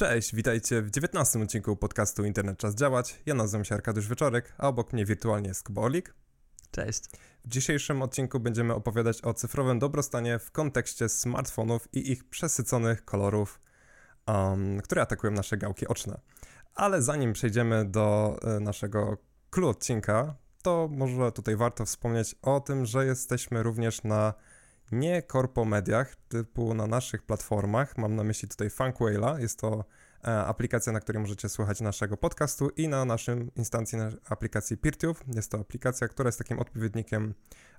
[0.00, 3.22] Cześć, witajcie w 19 odcinku podcastu Internet Czas Działać.
[3.26, 6.14] Ja nazywam się Arkadiusz Wieczorek, a obok mnie wirtualnie jest Kubolik.
[6.70, 7.04] Cześć.
[7.44, 13.60] W dzisiejszym odcinku będziemy opowiadać o cyfrowym dobrostanie w kontekście smartfonów i ich przesyconych kolorów,
[14.26, 16.20] um, które atakują nasze gałki oczne.
[16.74, 19.16] Ale zanim przejdziemy do e, naszego
[19.50, 24.34] clue odcinka, to może tutaj warto wspomnieć o tym, że jesteśmy również na
[24.92, 27.98] nie korpo mediach, typu na naszych platformach.
[27.98, 29.40] Mam na myśli tutaj Funkwayla.
[29.40, 29.84] Jest to
[30.24, 35.20] e, aplikacja, na której możecie słuchać naszego podcastu i na naszym instancji na aplikacji PeerTube.
[35.34, 37.34] Jest to aplikacja, która jest takim odpowiednikiem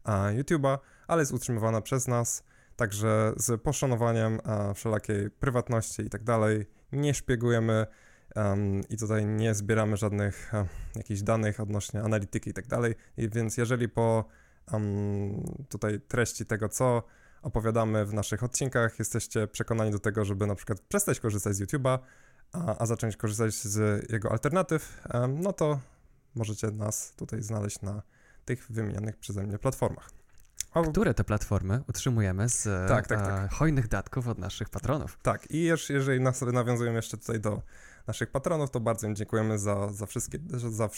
[0.05, 0.77] e, YouTube'a,
[1.07, 2.43] ale jest utrzymywana przez nas,
[2.75, 6.65] także z poszanowaniem e, wszelakiej prywatności i tak dalej.
[6.91, 7.87] Nie szpiegujemy
[8.35, 12.95] um, i tutaj nie zbieramy żadnych um, jakichś danych odnośnie analityki i tak dalej.
[13.17, 14.25] Więc jeżeli po
[14.73, 17.03] um, tutaj treści tego, co
[17.41, 21.99] opowiadamy w naszych odcinkach, jesteście przekonani do tego, żeby na przykład przestać korzystać z YouTube'a,
[22.51, 25.79] a, a zacząć korzystać z jego alternatyw, um, no to
[26.35, 28.01] możecie nas tutaj znaleźć na
[28.45, 30.09] tych wymienionych przeze mnie platformach.
[30.73, 30.83] O...
[30.83, 33.51] Które te platformy utrzymujemy z tak, tak, tak.
[33.51, 35.17] hojnych datków od naszych patronów.
[35.21, 37.61] Tak, i jeżeli nas, nawiązujemy jeszcze tutaj do
[38.07, 40.89] naszych patronów, to bardzo im dziękujemy za, za, wszystkie, za,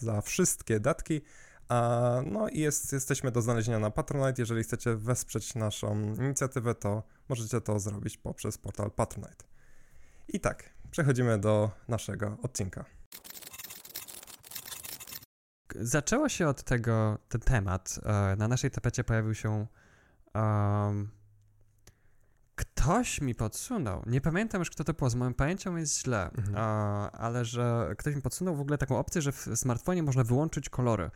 [0.00, 1.20] za wszystkie datki.
[2.26, 4.42] No i jest, jesteśmy do znalezienia na Patronite.
[4.42, 9.44] Jeżeli chcecie wesprzeć naszą inicjatywę, to możecie to zrobić poprzez portal Patronite.
[10.28, 12.84] I tak, przechodzimy do naszego odcinka.
[15.74, 18.00] Zaczęło się od tego, ten temat.
[18.02, 19.66] E, na naszej tapecie pojawił się
[20.34, 21.10] um,
[22.60, 26.56] Ktoś mi podsunął, nie pamiętam już kto to było, z moją pamięcią jest źle, mhm.
[27.12, 31.10] ale że ktoś mi podsunął w ogóle taką opcję, że w smartfonie można wyłączyć kolory.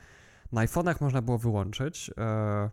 [0.52, 2.10] Na iPhone'ach można było wyłączyć.
[2.18, 2.70] E,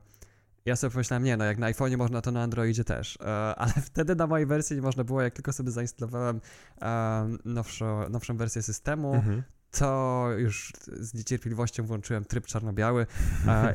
[0.66, 3.18] ja sobie pomyślałem, nie no, jak na iPhone'ie można, to na Androidzie też.
[3.22, 6.42] E, ale wtedy na mojej wersji nie można było, jak tylko sobie zainstalowałem
[6.82, 13.06] e, nowszą, nowszą wersję systemu, mhm to już z niecierpliwością włączyłem tryb czarno-biały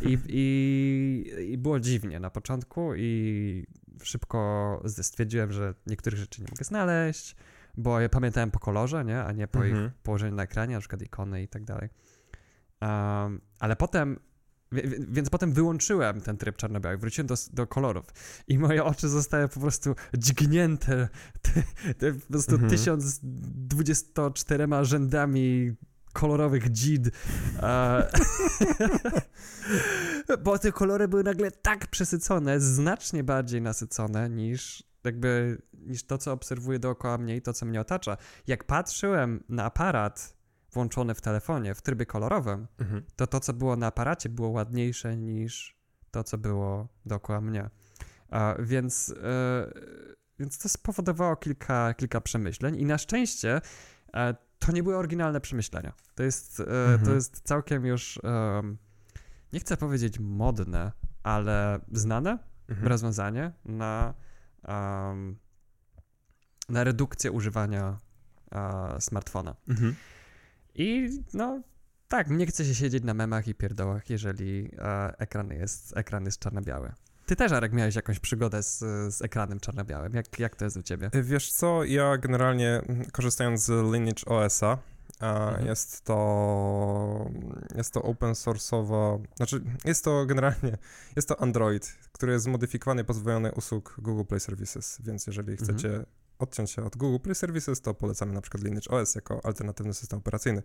[0.02, 3.66] i, i, i, było dziwnie na początku i
[4.02, 7.36] szybko stwierdziłem, że niektórych rzeczy nie mogę znaleźć,
[7.76, 9.86] bo ja pamiętałem po kolorze, nie, a nie po mhm.
[9.86, 11.88] ich położeniu na ekranie, na przykład ikony i tak dalej.
[12.80, 14.20] Um, ale potem,
[15.08, 18.06] więc potem wyłączyłem ten tryb czarno-biały, wróciłem do, do kolorów
[18.48, 21.08] i moje oczy zostały po prostu dźgnięte
[21.42, 21.62] te,
[21.94, 22.70] te po prostu mhm.
[22.70, 25.72] 1024 rzędami
[26.12, 27.10] kolorowych dzid.
[30.44, 36.32] Bo te kolory były nagle tak przesycone, znacznie bardziej nasycone niż jakby niż to, co
[36.32, 38.16] obserwuję dookoła mnie i to, co mnie otacza.
[38.46, 40.35] Jak patrzyłem na aparat
[40.76, 43.02] włączone w telefonie w trybie kolorowym, mhm.
[43.16, 45.76] to to, co było na aparacie, było ładniejsze niż
[46.10, 47.70] to, co było dookoła mnie.
[48.30, 49.72] A, więc, e,
[50.38, 53.60] więc to spowodowało kilka, kilka przemyśleń i na szczęście
[54.14, 55.92] e, to nie były oryginalne przemyślenia.
[56.14, 57.04] To jest, e, mhm.
[57.04, 58.20] to jest całkiem już,
[59.52, 60.92] nie chcę powiedzieć modne,
[61.22, 62.38] ale znane
[62.68, 62.88] mhm.
[62.88, 64.14] rozwiązanie na,
[66.68, 67.98] na redukcję używania
[68.98, 69.56] smartfona.
[69.68, 69.94] Mhm.
[70.76, 71.62] I no,
[72.08, 76.38] tak, nie chce się siedzieć na memach i pierdołach, jeżeli e, ekran, jest, ekran jest
[76.38, 76.92] czarno-biały.
[77.26, 78.78] Ty też, Arek, miałeś jakąś przygodę z,
[79.14, 80.14] z ekranem czarno-białym.
[80.14, 81.10] Jak, jak to jest u ciebie?
[81.22, 82.82] Wiesz co, ja generalnie
[83.12, 84.78] korzystając z Lineage OS-a,
[85.20, 85.66] mhm.
[85.66, 87.30] jest to
[87.74, 90.78] jest to open source'owa, znaczy jest to generalnie,
[91.16, 95.68] jest to Android, który jest zmodyfikowany pozbawiony usług Google Play Services, więc jeżeli mhm.
[95.68, 96.06] chcecie mhm
[96.38, 100.18] odciąć się od Google Play Services, to polecamy na przykład Lineage OS jako alternatywny system
[100.18, 100.62] operacyjny.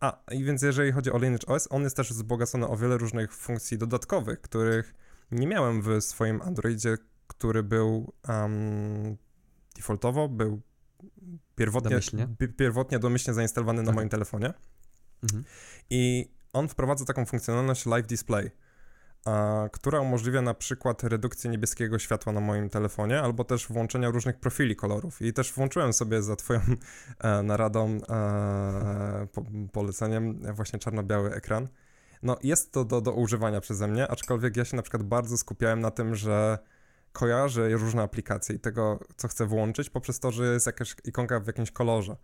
[0.00, 3.32] A, i więc jeżeli chodzi o Lineage OS, on jest też wzbogacony o wiele różnych
[3.32, 4.94] funkcji dodatkowych, których
[5.30, 6.96] nie miałem w swoim Androidzie,
[7.26, 9.16] który był um,
[9.76, 10.60] defaultowo, był
[11.54, 14.54] pierwotnie domyślnie, pierwotnie domyślnie zainstalowany na moim telefonie.
[15.22, 15.44] Mhm.
[15.90, 18.50] I on wprowadza taką funkcjonalność Live Display
[19.72, 24.76] która umożliwia na przykład redukcję niebieskiego światła na moim telefonie, albo też włączenia różnych profili
[24.76, 25.22] kolorów.
[25.22, 26.60] I też włączyłem sobie za twoją
[27.18, 29.42] e, naradą, e, po,
[29.72, 31.68] poleceniem właśnie czarno-biały ekran.
[32.22, 35.80] No jest to do, do używania przeze mnie, aczkolwiek ja się na przykład bardzo skupiałem
[35.80, 36.58] na tym, że
[37.12, 41.46] kojarzę różne aplikacje i tego, co chcę włączyć, poprzez to, że jest jakaś ikonka w
[41.46, 42.16] jakimś kolorze.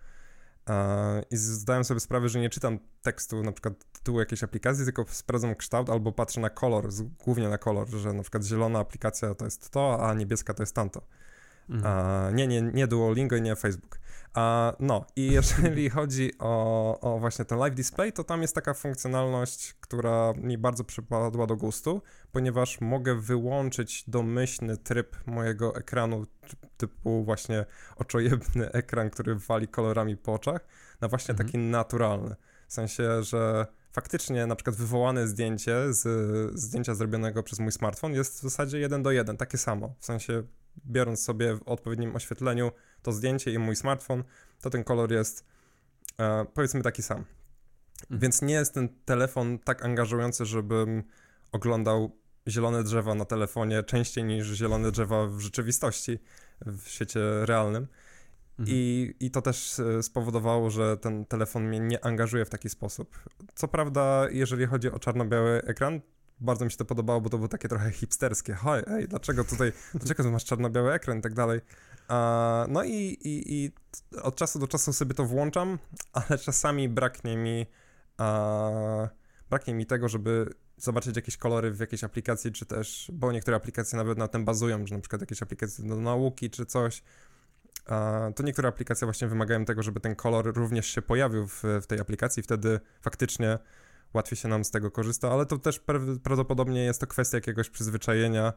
[1.31, 5.55] I zdałem sobie sprawę, że nie czytam tekstu, na przykład tytułu jakiejś aplikacji, tylko sprawdzam
[5.55, 6.89] kształt albo patrzę na kolor,
[7.25, 10.75] głównie na kolor, że na przykład zielona aplikacja to jest to, a niebieska to jest
[10.75, 11.03] tamto.
[11.71, 12.37] Mhm.
[12.37, 13.99] nie, nie, nie Duolingo i nie Facebook.
[14.35, 18.75] A, no i jeżeli chodzi o, o właśnie ten live display, to tam jest taka
[18.75, 22.03] funkcjonalność, która mi bardzo przypadła do gustu,
[22.33, 26.27] ponieważ mogę wyłączyć domyślny tryb mojego ekranu,
[26.77, 30.67] typu właśnie oczojebny ekran, który wali kolorami po oczach,
[31.01, 31.49] na właśnie mhm.
[31.49, 32.37] taki naturalny.
[32.69, 36.05] W sensie, że faktycznie na przykład wywołane zdjęcie z
[36.61, 39.95] zdjęcia zrobionego przez mój smartfon jest w zasadzie jeden do jeden, takie samo.
[39.99, 40.43] W sensie
[40.87, 42.73] biorąc sobie w odpowiednim oświetleniu
[43.03, 44.25] to zdjęcie i mój smartfon,
[44.61, 45.47] to ten kolor jest
[46.19, 47.25] e, powiedzmy taki sam.
[48.03, 48.21] Mhm.
[48.21, 51.03] Więc nie jest ten telefon tak angażujący, żebym
[51.53, 52.17] oglądał
[52.49, 56.19] zielone drzewa na telefonie częściej niż zielone drzewa w rzeczywistości,
[56.61, 57.87] w świecie realnym.
[58.59, 58.79] Mhm.
[58.79, 63.19] I, I to też e, spowodowało, że ten telefon mnie nie angażuje w taki sposób.
[63.55, 66.01] Co prawda, jeżeli chodzi o czarno-biały ekran,
[66.41, 68.55] bardzo mi się to podobało, bo to było takie trochę hipsterskie.
[68.55, 71.61] Hej, ej, dlaczego tutaj, dlaczego tu masz czarno-biały ekran i tak dalej.
[72.69, 73.73] No i, i, i,
[74.23, 75.79] od czasu do czasu sobie to włączam,
[76.13, 77.67] ale czasami braknie mi,
[79.51, 83.97] braknie mi tego, żeby zobaczyć jakieś kolory w jakiejś aplikacji, czy też, bo niektóre aplikacje
[83.97, 87.03] nawet na tym bazują, że na przykład jakieś aplikacje do nauki, czy coś,
[88.37, 92.01] to niektóre aplikacje właśnie wymagają tego, żeby ten kolor również się pojawił w, w tej
[92.01, 93.59] aplikacji, wtedy faktycznie
[94.15, 95.81] łatwiej się nam z tego korzysta, ale to też
[96.23, 98.53] prawdopodobnie jest to kwestia jakiegoś przyzwyczajenia.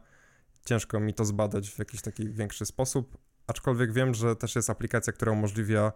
[0.64, 5.12] Ciężko mi to zbadać w jakiś taki większy sposób, aczkolwiek wiem, że też jest aplikacja,
[5.12, 5.92] która umożliwia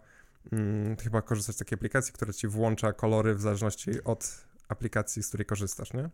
[0.51, 5.29] hmm, chyba korzystać z takiej aplikacji, która ci włącza kolory w zależności od aplikacji, z
[5.29, 6.11] której korzystasz, nie?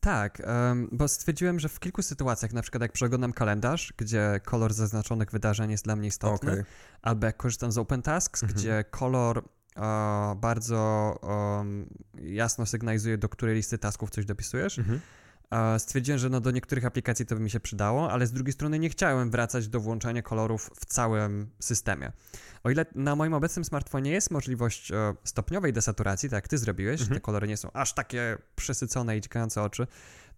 [0.00, 0.42] Tak,
[0.92, 5.70] bo stwierdziłem, że w kilku sytuacjach, na przykład jak przeglądam kalendarz, gdzie kolor zaznaczonych wydarzeń
[5.70, 6.64] jest dla mnie istotny, okay.
[7.02, 8.58] albo jak korzystam z Open Tasks, mhm.
[8.58, 9.44] gdzie kolor
[10.36, 14.78] bardzo um, jasno sygnalizuje, do której listy tasków coś dopisujesz.
[14.78, 15.00] Mhm.
[15.78, 18.78] Stwierdziłem, że no do niektórych aplikacji to by mi się przydało, ale z drugiej strony
[18.78, 22.12] nie chciałem wracać do włączania kolorów w całym systemie.
[22.64, 27.00] O ile na moim obecnym smartfonie jest możliwość e, stopniowej desaturacji, tak jak ty zrobiłeś,
[27.00, 27.16] mhm.
[27.16, 29.86] te kolory nie są aż takie przesycone i ciekające oczy,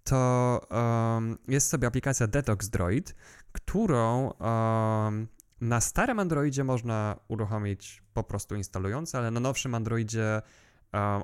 [0.05, 3.15] to um, jest sobie aplikacja Detox Droid,
[3.53, 5.29] którą um,
[5.61, 10.43] na starym Androidzie można uruchomić po prostu instalując, ale na nowszym Androidzie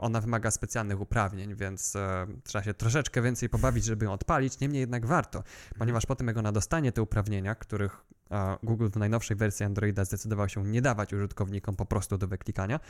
[0.01, 4.61] ona wymaga specjalnych uprawnień, więc um, trzeba się troszeczkę więcej pobawić, żeby ją odpalić.
[4.61, 5.55] Niemniej jednak warto, mhm.
[5.79, 8.05] ponieważ potem jak ona dostanie te uprawnienia, których
[8.63, 12.81] Google w najnowszej wersji Androida zdecydował się nie dawać użytkownikom po prostu do wyklikania,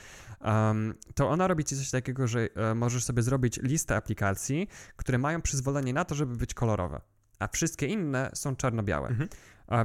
[1.15, 5.43] to ona robi ci coś takiego, że um, możesz sobie zrobić listę aplikacji, które mają
[5.43, 7.01] przyzwolenie na to, żeby być kolorowe,
[7.39, 9.09] a wszystkie inne są czarno-białe.
[9.09, 9.29] Mhm.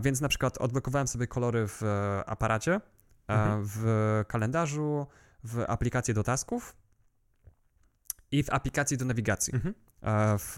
[0.01, 2.79] Więc na przykład odblokowałem sobie kolory w e, aparacie, e,
[3.27, 3.61] mhm.
[3.65, 3.85] w
[4.27, 5.07] kalendarzu,
[5.43, 6.75] w aplikacji do tasków
[8.31, 9.55] i w aplikacji do nawigacji.
[9.55, 9.75] Mhm.
[10.01, 10.55] E, w,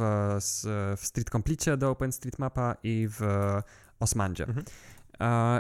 [0.97, 3.21] w Street Complete do OpenStreetMapa i w
[3.99, 4.43] Osmandzie.
[4.43, 4.65] Mhm.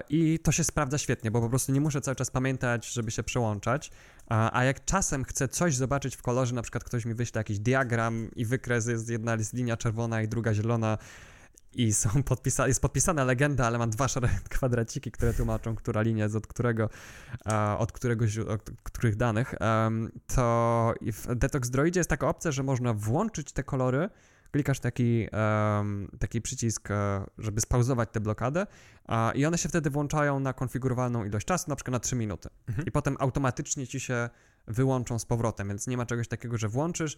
[0.09, 3.23] I to się sprawdza świetnie, bo po prostu nie muszę cały czas pamiętać, żeby się
[3.23, 3.91] przełączać.
[4.29, 8.29] A jak czasem chcę coś zobaczyć w kolorze, na przykład ktoś mi wyśle jakiś diagram
[8.35, 10.97] i wykres jest jedna jest linia czerwona i druga zielona,
[11.73, 16.23] i są podpisa jest podpisana legenda, ale mam dwa szare kwadraciki, które tłumaczą, która linia
[16.23, 16.89] jest od którego,
[17.77, 19.55] od którego od których danych,
[20.35, 24.09] to w Detox Droidzie jest taka opcja, że można włączyć te kolory,
[24.51, 25.27] klikasz taki,
[26.19, 28.67] taki przycisk, e, żeby spauzować tę blokadę
[29.35, 32.49] i one się wtedy włączają na konfigurowalną ilość czasu, na przykład na 3 minuty.
[32.67, 32.87] Mhm.
[32.87, 34.29] I potem automatycznie ci się
[34.67, 37.17] wyłączą z powrotem, więc nie ma czegoś takiego, że włączysz,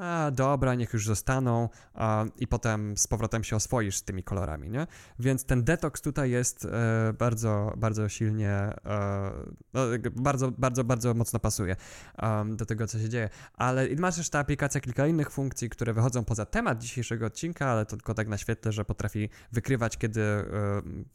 [0.00, 4.70] a dobra, niech już zostaną a, i potem z powrotem się oswoisz z tymi kolorami,
[4.70, 4.86] nie?
[5.18, 9.30] Więc ten detoks tutaj jest e, bardzo, bardzo silnie, e,
[9.74, 9.80] no,
[10.12, 11.76] bardzo, bardzo, bardzo mocno pasuje
[12.22, 13.28] um, do tego, co się dzieje.
[13.54, 17.86] Ale masz też ta aplikacja kilka innych funkcji, które wychodzą poza temat dzisiejszego odcinka, ale
[17.86, 20.44] to tylko tak na świetle, że potrafi wykrywać, kiedy e,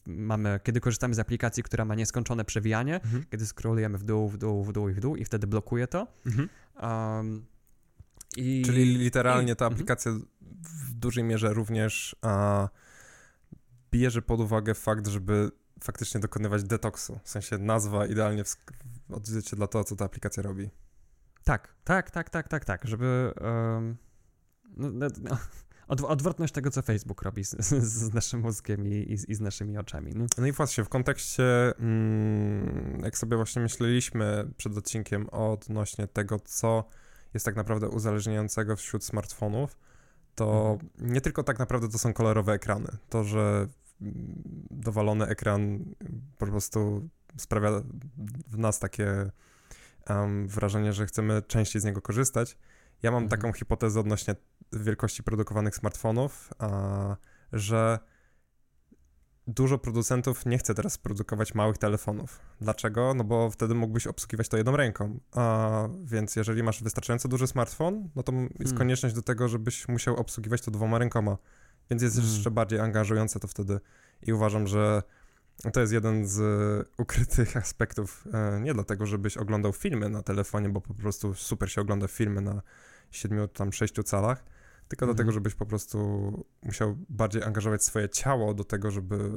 [0.06, 3.26] mamy, kiedy korzystamy z aplikacji, która ma nieskończone przewijanie, mhm.
[3.32, 6.08] kiedy scrollujemy w dół, w dół, w dół i w dół i wtedy blokuje to.
[6.26, 6.50] Mhm.
[6.82, 7.51] Um,
[8.38, 9.74] i, Czyli literalnie ta mhm.
[9.74, 10.12] aplikacja
[10.62, 12.70] w dużej mierze również a,
[13.92, 15.52] bierze pod uwagę fakt, żeby
[15.84, 17.20] faktycznie dokonywać detoksu.
[17.24, 18.44] W sensie nazwa idealnie
[19.10, 20.70] odzwierciedla to, co ta aplikacja robi.
[21.44, 23.34] Tak, tak, tak, tak, tak, tak, żeby...
[23.42, 23.98] Um,
[24.78, 25.38] no, no, no
[26.08, 30.12] odwrotność tego, co Facebook robi z, z naszym mózgiem i, i, i, z naszymi oczami.
[30.16, 36.40] No, no i właśnie, w kontekście, mm, jak sobie właśnie myśleliśmy przed odcinkiem odnośnie tego,
[36.40, 36.84] co
[37.34, 39.78] jest tak naprawdę uzależniającego wśród smartfonów,
[40.36, 41.14] to mhm.
[41.14, 42.98] nie tylko tak naprawdę to są kolorowe ekrany.
[43.10, 43.68] To, że
[44.72, 45.86] dowalony ekran
[46.38, 47.72] po prostu sprawia
[48.48, 49.32] w nas takie
[50.10, 52.58] um, wrażenie, że chcemy częściej z niego korzystać.
[53.04, 53.42] Ja mam mhm.
[53.42, 54.36] taką hipotezę odnośnie
[54.74, 57.16] wielkości produkowanych smartfonów, a,
[57.54, 58.00] że
[59.48, 62.40] dużo producentów nie chce teraz produkować małych telefonów.
[62.62, 63.14] Dlaczego?
[63.14, 65.20] No bo wtedy mógłbyś obsługiwać to jedną ręką.
[65.32, 68.78] A więc jeżeli masz wystarczająco duży smartfon, no to jest Hmm.
[68.78, 71.38] konieczność do tego, żebyś musiał obsługiwać to dwoma rękoma.
[71.90, 72.30] Więc jest Mm.
[72.30, 73.80] jeszcze bardziej angażujące to wtedy.
[74.22, 75.04] I uważam, że
[75.74, 78.28] to jest jeden z e, ukrytych aspektów.
[78.34, 82.42] E, nie dlatego, żebyś oglądał filmy na telefonie, bo po prostu super się ogląda filmy
[82.42, 82.62] na
[83.12, 84.44] siedmiu, tam sześciu calach,
[84.92, 85.16] tylko Mhm.
[85.16, 85.98] dlatego, żebyś po prostu
[86.64, 89.30] musiał bardziej angażować swoje ciało do tego, żeby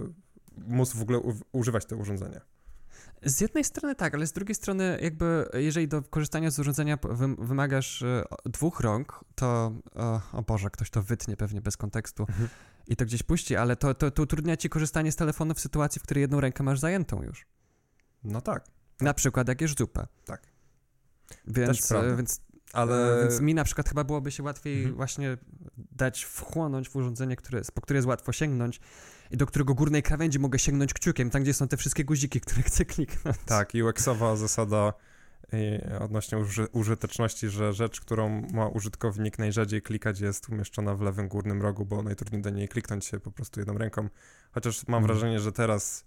[0.57, 1.19] móc w ogóle
[1.53, 2.41] używać tego urządzenia.
[3.23, 6.99] Z jednej strony tak, ale z drugiej strony jakby jeżeli do korzystania z urządzenia
[7.39, 12.49] wymagasz e, dwóch rąk, to o, o Boże, ktoś to wytnie pewnie bez kontekstu Mhm.
[12.87, 16.01] i to gdzieś puści, ale to, to, to utrudnia ci korzystanie z telefonu w sytuacji,
[16.01, 17.47] w której jedną rękę masz zajętą już.
[18.25, 18.65] No tak,
[19.01, 20.07] Na przykład jak jesz zupę.
[20.25, 20.43] Tak.
[21.47, 22.41] Więc, e, więc,
[22.75, 23.19] ale...
[23.19, 24.95] e, więc mi na przykład chyba byłoby się łatwiej Mhm.
[24.95, 25.37] właśnie
[25.93, 28.81] dać wchłonąć w urządzenie, które, po które jest łatwo sięgnąć
[29.31, 32.63] i do którego górnej krawędzi mogę sięgnąć kciukiem, tam gdzie są te wszystkie guziki, które
[32.63, 33.37] chcę kliknąć.
[33.47, 34.93] Tak, UX-owa zasada
[35.55, 41.29] y, odnośnie uży użyteczności, że rzecz, którą ma użytkownik najrzadziej klikać jest umieszczona w lewym
[41.29, 44.09] górnym rogu, bo najtrudniej do niej kliknąć się po prostu jedną ręką.
[44.53, 45.07] Chociaż mam Mhm.
[45.07, 46.05] wrażenie, że teraz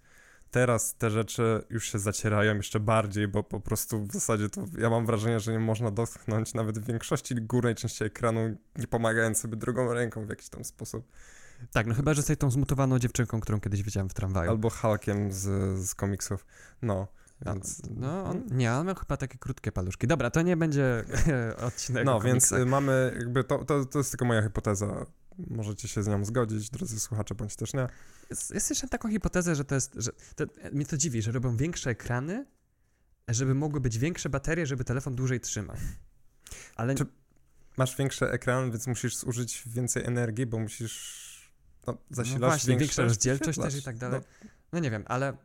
[0.52, 4.90] teraz te rzeczy już się zacierają jeszcze bardziej, bo po prostu w zasadzie to ja
[4.90, 9.58] mam wrażenie, że nie można dotknąć nawet w większości górnej części ekranu, nie pomagając sobie
[9.58, 11.12] drugą ręką w jakiś tam sposób.
[11.72, 14.50] Tak, no chyba, że jesteś tą zmutowaną dziewczynką, którą kiedyś widziałem w tramwaju.
[14.52, 15.44] Albo Hulkiem z,
[15.88, 16.46] z komiksów.
[16.82, 17.08] No,
[17.46, 17.82] więc...
[17.96, 20.08] No, on, nie, on miał chyba takie krótkie paluszki.
[20.08, 21.04] Dobra, to nie będzie
[21.68, 25.06] odcinek No, więc y, mamy jakby, to, to, to jest tylko moja hipoteza.
[25.38, 27.88] Możecie się z nią zgodzić, drodzy słuchacze, bądź też nie.
[28.30, 31.90] Jest, jeszcze taką hipotezę, że to jest, że to, mnie to dziwi, że robią większe
[31.90, 32.46] ekrany,
[33.28, 35.76] żeby mogły być większe baterie, żeby telefon dłużej trzymał.
[36.76, 37.06] Ale Czy-
[37.78, 41.28] Masz większy ekran, więc musisz zużyć więcej energii, bo musisz
[41.88, 44.22] no, zasilasz no właśnie, większa rozdzielczość też i tak dalej.
[44.44, 45.38] No, No nie wiem, ale,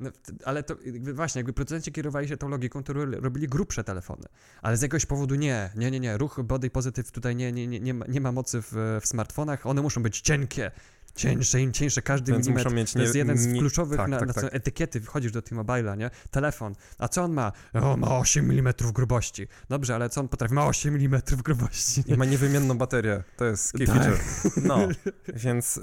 [0.45, 0.77] ale to
[1.15, 4.29] właśnie, jakby producenci kierowali się tą logiką, to ro- robili grubsze telefony.
[4.63, 6.19] Ale z jakiegoś powodu nie, nie, nie, nie.
[6.19, 9.67] Ruch body positive tutaj nie, nie, nie, nie, ma, nie ma mocy w, w smartfonach.
[9.67, 10.71] One muszą być cienkie.
[11.15, 12.65] Cieńsze, im cieńsze każdy Więc milimetr.
[12.67, 14.55] muszą mieć To jest nie- jeden z nie- kluczowych tak, na, tak, na co tak.
[14.55, 15.01] etykiety.
[15.01, 16.11] Wchodzisz do T-Mobile'a, nie?
[16.31, 16.75] Telefon.
[16.99, 17.53] A co on ma?
[17.83, 19.49] O, ma 8 mm grubości.
[19.69, 20.55] Dobrze, ale co on potrafi?
[20.55, 22.05] Ma 8 mm grubości.
[22.07, 23.23] I ma niewymienną baterię.
[23.37, 23.97] To jest key Tak.
[23.97, 24.19] feature.
[24.63, 24.79] No,
[25.45, 25.81] więc e,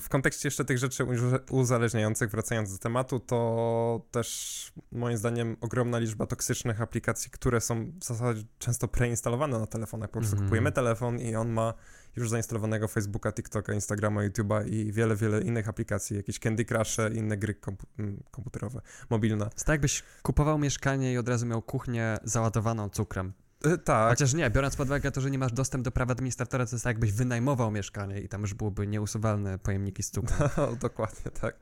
[0.00, 1.06] w kontekście jeszcze tych rzeczy
[1.50, 8.04] uzależniających, wracając do tematu, to też moim zdaniem ogromna liczba toksycznych aplikacji, które są w
[8.04, 10.10] zasadzie często preinstalowane na telefonach.
[10.10, 10.46] Po prostu Mhm.
[10.48, 11.74] kupujemy telefon i on ma
[12.16, 17.16] już zainstalowanego Facebooka, TikToka, Instagrama, YouTube'a i wiele, wiele innych aplikacji, jakieś Candy Crusze i
[17.16, 18.80] inne gry kompu- m, komputerowe,
[19.10, 19.44] mobilne.
[19.44, 23.32] To tak jakbyś kupował mieszkanie i od razu miał kuchnię załadowaną cukrem.
[23.64, 26.66] E, tak, Chociaż nie, biorąc pod uwagę to, że nie masz dostęp do prawa administratora,
[26.66, 30.48] to jest tak jakbyś wynajmował mieszkanie i tam już byłoby nieusuwalne pojemniki z cukrem.
[30.56, 31.56] No, dokładnie tak.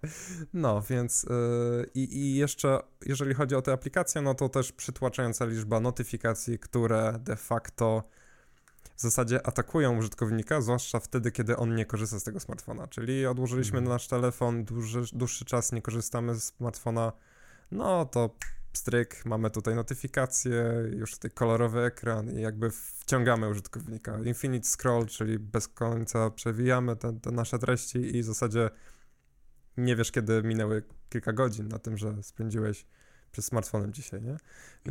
[0.52, 5.44] No, więc yy, i, i jeszcze, jeżeli chodzi o te aplikacje, no to też przytłaczająca
[5.44, 8.04] liczba notyfikacji, które de facto
[8.96, 12.88] w zasadzie atakują użytkownika, zwłaszcza wtedy, kiedy on nie korzysta z tego smartfona.
[12.88, 13.94] Czyli odłożyliśmy Mhm.
[13.94, 17.12] nasz telefon, dłuży, dłuższy czas nie korzystamy z smartfona,
[17.70, 18.36] no to
[18.72, 20.64] stryk, mamy tutaj notyfikacje,
[20.96, 24.18] już tutaj kolorowy ekran i jakby wciągamy użytkownika.
[24.24, 28.70] Infinite scroll, czyli bez końca przewijamy te, te nasze treści i w zasadzie
[29.76, 32.86] nie wiesz, kiedy minęły kilka godzin na tym, że spędziłeś
[33.32, 34.36] przez smartfonem dzisiaj, nie?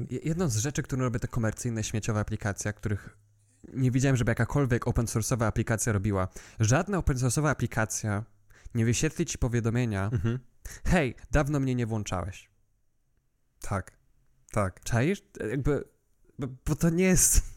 [0.10, 3.18] Je- Jedną z rzeczy, którą robią te komercyjne, śmieciowe aplikacje, których
[3.74, 6.28] nie widziałem, żeby jakakolwiek open source'owa aplikacja robiła.
[6.60, 8.24] Żadna open source'owa aplikacja
[8.76, 10.40] nie wyświetli ci powiadomienia, Mhm.
[10.86, 12.50] hej, dawno mnie nie włączałeś.
[13.62, 13.92] Tak,
[14.52, 14.80] tak.
[14.84, 15.22] Czaisz?
[15.50, 15.84] Jakby,
[16.40, 17.42] bo, bo to nie jest...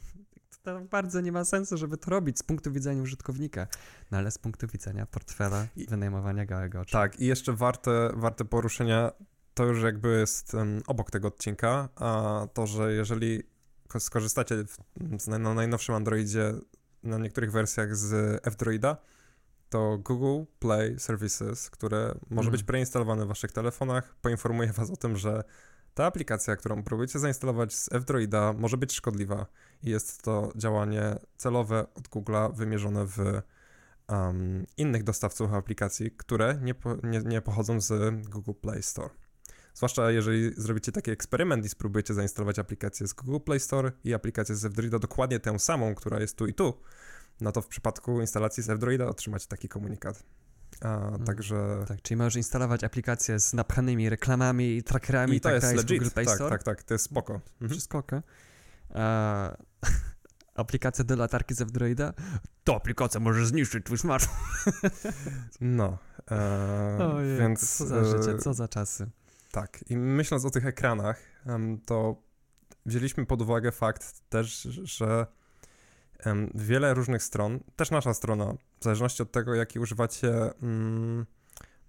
[0.62, 3.66] To bardzo nie ma sensu, żeby to robić z punktu widzenia użytkownika,
[4.10, 6.92] no ale z punktu widzenia portfela I- wynajmowania gałego oczu.
[6.92, 9.12] Tak, i jeszcze warte, warte poruszenia,
[9.54, 13.42] to już jakby jest em, obok tego odcinka, a to, że jeżeli
[13.98, 14.78] skorzystacie w,
[15.28, 16.54] na najnowszym Androidzie,
[17.02, 18.96] na niektórych wersjach z F-Droida,
[19.70, 21.98] to Google Play Services, które
[22.30, 22.50] może Mhm.
[22.52, 25.44] być preinstalowane w waszych telefonach, poinformuje was o tym, że
[25.94, 29.46] ta aplikacja, którą próbujecie zainstalować z F-Droida, może być szkodliwa
[29.82, 33.18] i jest to działanie celowe od Google'a wymierzone w
[34.08, 39.10] um, innych dostawców aplikacji, które nie, po, nie, nie pochodzą z Google Play Store.
[39.76, 44.54] Zwłaszcza jeżeli zrobicie taki eksperyment i spróbujecie zainstalować aplikację z Google Play Store i aplikację
[44.54, 46.80] z F-Droida, dokładnie tę samą, która jest tu i tu,
[47.40, 50.22] no to w przypadku instalacji z F-Droida otrzymacie taki komunikat.
[50.80, 51.84] A, Także...
[51.88, 55.98] Tak, czyli możesz instalować aplikacje z napchanymi reklamami i trackerami i, to tak jest legit,
[55.98, 56.50] Google Play tak, Store.
[56.50, 57.34] tak, tak, to jest spoko.
[57.34, 57.70] Mhm.
[57.70, 58.12] Wszystko ok.
[58.14, 58.22] E,
[60.54, 62.12] aplikacja do latarki z Androida,
[62.64, 64.36] to aplikacja może zniszczyć twój smartfon.
[65.60, 65.98] No,
[66.30, 67.76] e, Ojej, więc...
[67.76, 69.10] co za życie, e, co za czasy.
[69.56, 71.22] Tak, i myśląc o tych ekranach,
[71.86, 72.22] to
[72.86, 75.26] wzięliśmy pod uwagę fakt też, że
[76.54, 80.32] wiele różnych stron, też nasza strona, w zależności od tego, jaki używacie,
[80.62, 81.26] mm,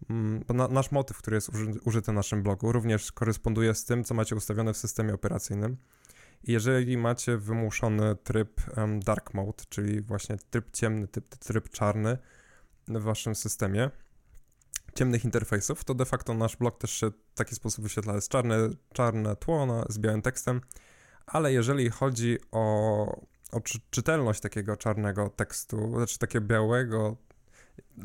[0.10, 4.14] mm, nasz motyw, który jest uży, użyty w naszym blogu, również koresponduje z tym, co
[4.14, 5.78] macie ustawione w systemie operacyjnym.
[6.44, 8.62] I jeżeli macie wymuszony tryb
[9.00, 12.18] dark mode, czyli właśnie tryb ciemny, tryb, tryb czarny
[12.88, 13.90] w waszym systemie,
[14.98, 18.16] ciemnych interfejsów, to de facto nasz blok też się w taki sposób wyświetla.
[18.16, 20.62] Jest czarne, czarne tło na, z białym tekstem,
[21.26, 27.18] ale jeżeli chodzi o, o czy, czytelność takiego czarnego tekstu, znaczy takiego białego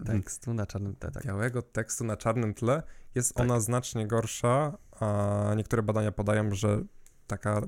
[0.06, 1.26] Tekstu na czarnym tle, tak.
[1.26, 2.82] białego tekstu na czarnym tle,
[3.14, 3.44] jest Tak.
[3.44, 6.84] ona znacznie gorsza, a niektóre badania podają, że
[7.26, 7.62] taka,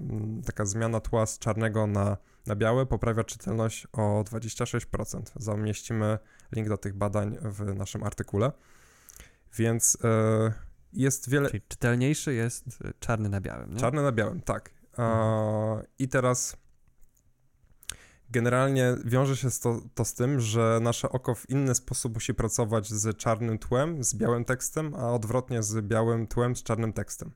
[0.46, 2.16] taka zmiana tła z czarnego na,
[2.46, 5.22] na białe poprawia czytelność o 26%.
[5.36, 6.18] Zamieścimy
[6.52, 8.52] link do tych badań w naszym artykule.
[9.56, 10.52] Więc e,
[10.92, 11.50] jest wiele...
[11.50, 13.80] Czyli czytelniejszy jest y, czarny na białym, nie?
[13.80, 14.70] Czarne na białym, tak.
[14.98, 15.84] Mhm.
[15.98, 16.56] I teraz
[18.30, 22.90] generalnie wiąże się to, to z tym, że nasze oko w inny sposób musi pracować
[22.90, 27.32] z czarnym tłem, z białym tekstem, a odwrotnie z białym tłem, z czarnym tekstem.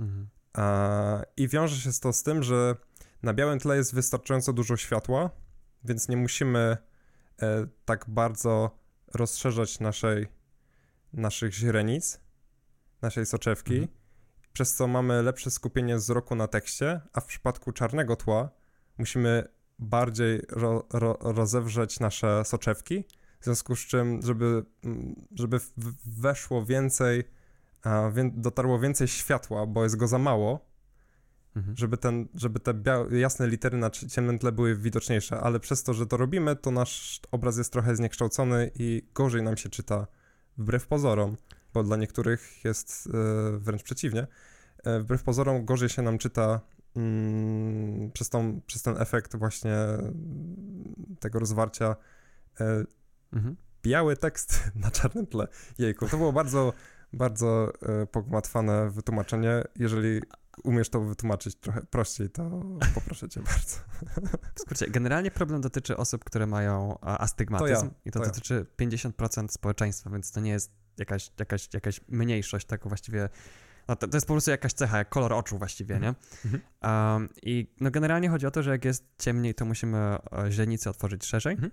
[0.00, 0.28] Mhm.
[0.52, 2.76] A, I wiąże się to z tym, że
[3.22, 5.30] na białym tle jest wystarczająco dużo światła,
[5.84, 6.76] więc nie musimy
[7.42, 8.78] e, tak bardzo
[9.14, 10.26] rozszerzać naszej,
[11.12, 12.20] naszych źrenic,
[13.02, 13.92] naszej soczewki, Mhm.
[14.52, 18.50] przez co mamy lepsze skupienie wzroku na tekście, a w przypadku czarnego tła
[18.98, 23.04] musimy bardziej ro, ro, rozewrzeć nasze soczewki,
[23.40, 25.60] w związku z czym, żeby, mm, żeby
[26.04, 27.24] weszło więcej,
[28.32, 30.72] dotarło więcej światła, bo jest go za mało,
[31.56, 31.76] Mhm.
[31.76, 35.82] żeby, ten, żeby te bia- jasne litery na cie- ciemnym tle były widoczniejsze, ale przez
[35.82, 40.06] to, że to robimy, to nasz obraz jest trochę zniekształcony i gorzej nam się czyta
[40.58, 41.36] wbrew pozorom,
[41.74, 44.26] bo dla niektórych jest e, wręcz przeciwnie.
[44.84, 46.60] E, wbrew pozorom gorzej się nam czyta
[46.96, 51.96] mm, przez, tą, przez ten efekt właśnie mm, tego rozwarcia
[52.60, 52.84] e,
[53.32, 53.56] Mhm.
[53.82, 55.48] biały tekst na czarnym tle.
[55.78, 56.72] Jejku, to było bardzo,
[57.12, 57.72] bardzo
[58.12, 59.62] pogmatwane wytłumaczenie.
[59.78, 60.20] Jeżeli
[60.64, 62.62] umiesz to wytłumaczyć trochę prościej, to
[62.94, 63.76] poproszę cię bardzo.
[64.54, 68.30] W skrócie, generalnie problem dotyczy osób, które mają astygmatyzm To ja, i to, to ja.
[68.30, 73.28] dotyczy 50% społeczeństwa, więc to nie jest jakaś, jakaś, jakaś mniejszość, tak właściwie
[73.88, 76.14] no to, to jest po prostu jakaś cecha, jak kolor oczu właściwie, nie?
[76.44, 76.62] Mhm.
[76.82, 80.18] Um, I no generalnie chodzi o to, że jak jest ciemniej, to musimy e,
[80.50, 81.72] źrenice otworzyć szerzej, Mhm.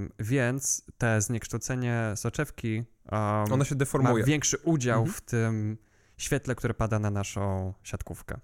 [0.00, 4.24] um, więc te zniekształcenie soczewki um, Ono się ma deformuje.
[4.24, 5.14] większy udział Mhm.
[5.16, 5.78] w tym
[6.16, 8.38] świetle, które pada na naszą siatkówkę.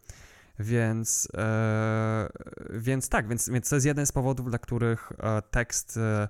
[0.58, 2.28] Więc, e,
[2.70, 6.28] więc tak, więc, więc to jest jeden z powodów, dla których e, tekst, e,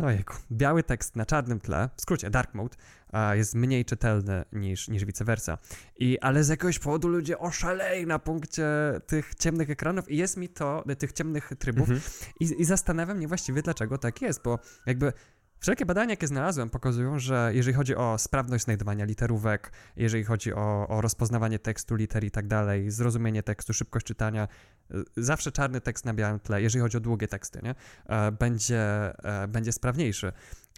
[0.06, 2.76] ojejku, biały tekst na czarnym tle, w skrócie dark mode,
[3.12, 5.58] e, jest mniej czytelny niż, niż vice versa.
[5.96, 8.66] I, ale z jakiegoś powodu ludzie oszaleli na punkcie
[9.06, 12.00] tych ciemnych ekranów i jest mi to, tych ciemnych trybów, Mhm.
[12.40, 15.12] i, I zastanawiam mnie właściwie, dlaczego tak jest, bo jakby
[15.62, 20.88] wszelkie badania, jakie znalazłem, pokazują, że jeżeli chodzi o sprawność znajdowania literówek, jeżeli chodzi o,
[20.88, 24.48] o rozpoznawanie tekstu, liter i tak dalej, zrozumienie tekstu, szybkość czytania,
[24.90, 27.74] y, zawsze czarny tekst na białym tle, jeżeli chodzi o długie teksty, nie?
[28.06, 28.80] E, będzie,
[29.24, 30.32] e, będzie sprawniejszy.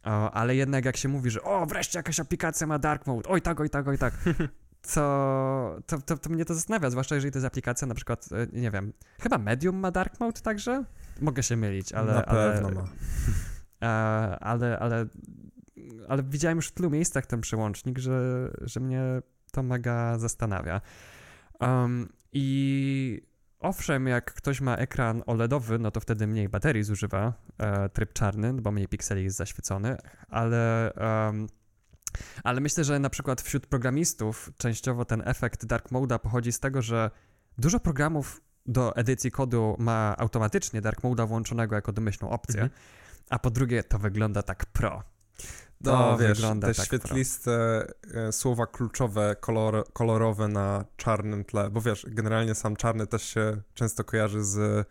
[0.05, 3.43] O, ale jednak jak się mówi, że o, wreszcie jakaś aplikacja ma dark mode, oj
[3.43, 4.15] tak, oj tak, oj tak,
[4.95, 8.61] to, to, to, to mnie to zastanawia, zwłaszcza jeżeli to jest aplikacja na przykład, e,
[8.61, 10.85] nie wiem, chyba Medium ma dark mode także?
[11.21, 12.15] Mogę się mylić, ale...
[12.15, 12.89] Na ale, pewno ma.
[13.85, 15.07] E, ale, ale,
[16.09, 19.03] ale widziałem już w tylu miejscach ten przełącznik, że, że mnie
[19.53, 20.81] to mega zastanawia.
[21.61, 23.23] Um, I
[23.61, 28.53] owszem, jak ktoś ma ekran OLEDowy, no to wtedy mniej baterii zużywa e, tryb czarny,
[28.53, 29.97] no bo mniej pikseli jest zaświecony,
[30.29, 31.47] ale, em,
[32.45, 36.83] ale myślę, że na przykład wśród programistów częściowo ten efekt dark mode'a pochodzi z tego,
[36.83, 37.11] że
[37.59, 42.81] dużo programów do edycji kodu ma automatycznie dark mode'a włączonego jako domyślną opcję, Mhm.
[43.31, 45.03] A po drugie to wygląda tak pro.
[45.85, 51.71] To No wiesz, wygląda te tak świetliste e, słowa kluczowe, kolor, kolorowe na czarnym tle,
[51.71, 54.89] bo wiesz, generalnie sam czarny też się często kojarzy z,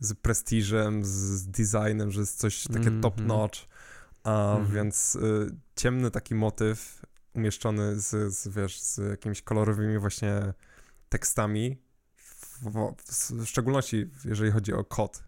[0.00, 3.00] z prestiżem, z, designem, że jest coś takie Mhm.
[3.00, 3.58] top notch,
[4.24, 4.74] a Mhm.
[4.74, 7.02] więc y, ciemny taki motyw
[7.34, 10.52] umieszczony z, z, wiesz, z jakimiś kolorowymi właśnie
[11.08, 11.82] tekstami,
[12.16, 12.94] w, w,
[13.32, 15.22] w szczególności jeżeli chodzi o kod,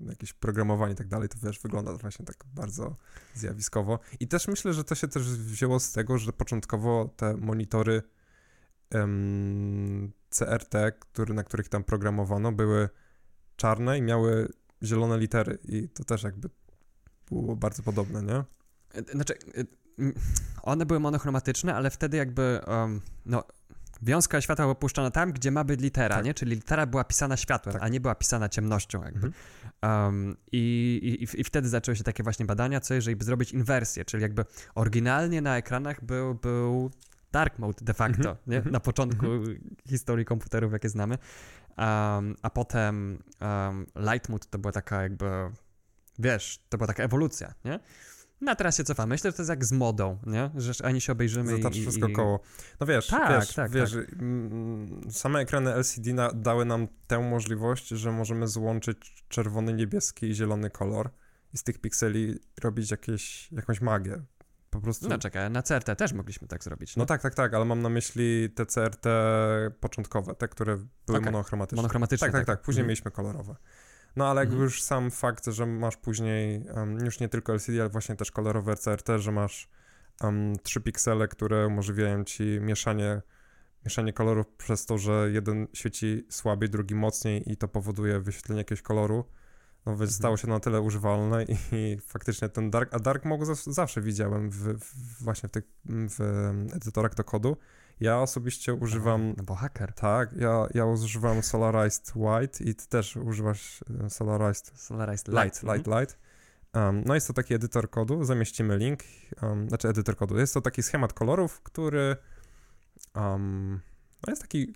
[0.00, 2.96] jakieś programowanie i tak dalej, to wiesz, wygląda to właśnie tak bardzo
[3.34, 3.98] zjawiskowo.
[4.20, 8.02] I też myślę, że to się też wzięło z tego, że początkowo te monitory
[8.90, 12.88] em, CRT, który, na których tam programowano, były
[13.56, 14.48] czarne i miały
[14.82, 16.50] zielone litery i to też jakby
[17.30, 18.44] było bardzo podobne, nie?
[19.00, 19.64] E, znaczy, e,
[20.62, 23.44] one były monochromatyczne, ale wtedy jakby, um, no,
[24.02, 26.24] wiązka światła była puszczona tam, gdzie ma być litera, tak.
[26.24, 26.34] nie?
[26.34, 27.82] Czyli litera była pisana światłem, tak.
[27.82, 29.26] a nie była pisana ciemnością jakby.
[29.26, 29.34] Mhm.
[29.82, 34.04] Um, i, i, I wtedy zaczęły się takie właśnie badania, co jeżeli by zrobić inwersję,
[34.04, 36.90] czyli jakby oryginalnie na ekranach był, był
[37.32, 38.50] dark mode de facto, mm -hmm.
[38.50, 38.56] nie?
[38.56, 38.72] Mhm.
[38.72, 39.58] na początku mm -hmm.
[39.88, 41.18] historii komputerów, jakie znamy,
[41.78, 45.26] um, a potem um, light mode to była taka jakby,
[46.18, 47.80] wiesz, to była taka ewolucja, nie?
[48.40, 49.10] No a teraz się cofamy.
[49.14, 50.50] Myślę, że to jest jak z modą, nie?
[50.56, 51.82] Że ani się obejrzymy Zatacz i...
[51.82, 52.12] wszystko i...
[52.12, 52.40] koło.
[52.80, 54.12] No wiesz, tak, wiesz, tak, wiesz tak.
[54.12, 60.34] Mm, same ekrany LCD na, dały nam tę możliwość, że możemy złączyć czerwony, niebieski i
[60.34, 61.10] zielony kolor
[61.54, 64.22] i z tych pikseli robić jakieś, jakąś magię.
[64.70, 65.08] Po prostu...
[65.08, 66.96] No czekaj, na CRT też mogliśmy tak zrobić.
[66.96, 69.06] No, no tak, tak, tak, ale mam na myśli te CRT
[69.80, 71.32] początkowe, te, które były okay.
[71.32, 71.76] monochromatyczne.
[71.76, 72.26] Monochromatyczne.
[72.26, 72.64] Tak, tak, tak, tak.
[72.64, 72.88] Później mm.
[72.88, 73.56] mieliśmy kolorowe.
[74.16, 74.62] No ale mhm.
[74.62, 78.76] już sam fakt, że masz później um, już nie tylko LCD, ale właśnie też kolorowe
[78.76, 79.68] CRT, że masz
[80.22, 83.22] um, trzy piksele, które umożliwiają ci mieszanie,
[83.84, 88.82] mieszanie kolorów przez to, że jeden świeci słabiej, drugi mocniej i to powoduje wyświetlenie jakiegoś
[88.82, 89.24] koloru.
[89.86, 90.10] No mhm.
[90.10, 94.50] stało się na tyle używalne i, i, faktycznie ten dark, a dark mode zawsze widziałem
[94.50, 96.20] w, w, właśnie w tych w
[96.74, 97.56] edytorach do kodu
[98.00, 99.34] ja osobiście używam...
[99.36, 99.92] No bo haker.
[99.92, 104.72] Tak, ja, ja używam Solarized White i ty też używasz e, Solarized...
[104.74, 105.44] Solarized Light.
[105.44, 106.00] Light, Light, mhm.
[106.00, 106.18] Light.
[106.74, 109.00] Um, no jest to taki edytor kodu, zamieścimy link,
[109.42, 110.38] um, znaczy edytor kodu.
[110.38, 112.16] Jest to taki schemat kolorów, który
[113.14, 113.80] um,
[114.26, 114.74] no jest taki,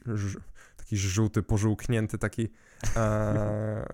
[0.90, 2.48] taki żółty, pożółknięty, taki
[2.96, 3.86] e,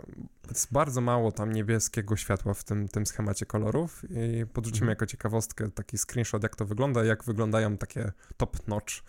[0.48, 4.90] jest bardzo mało tam niebieskiego światła w tym, tym schemacie kolorów i podrzucimy mhm.
[4.90, 9.02] jako ciekawostkę taki screenshot, jak to wygląda, jak wyglądają takie top-notch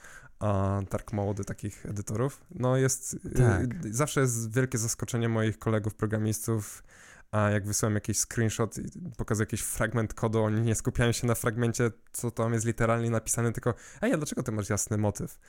[0.92, 2.42] dark mode takich edytorów.
[2.52, 3.96] No jest, y, tak.
[3.96, 6.84] zawsze jest wielkie zaskoczenie moich kolegów programistów,
[7.32, 8.84] a jak wysyłam jakiś screenshot i
[9.18, 13.54] pokazuję jakiś fragment kodu, oni nie skupiają się na fragmencie, co tam jest literalnie napisane,
[13.54, 15.40] tylko ej, a dlaczego ty masz jasny motyw?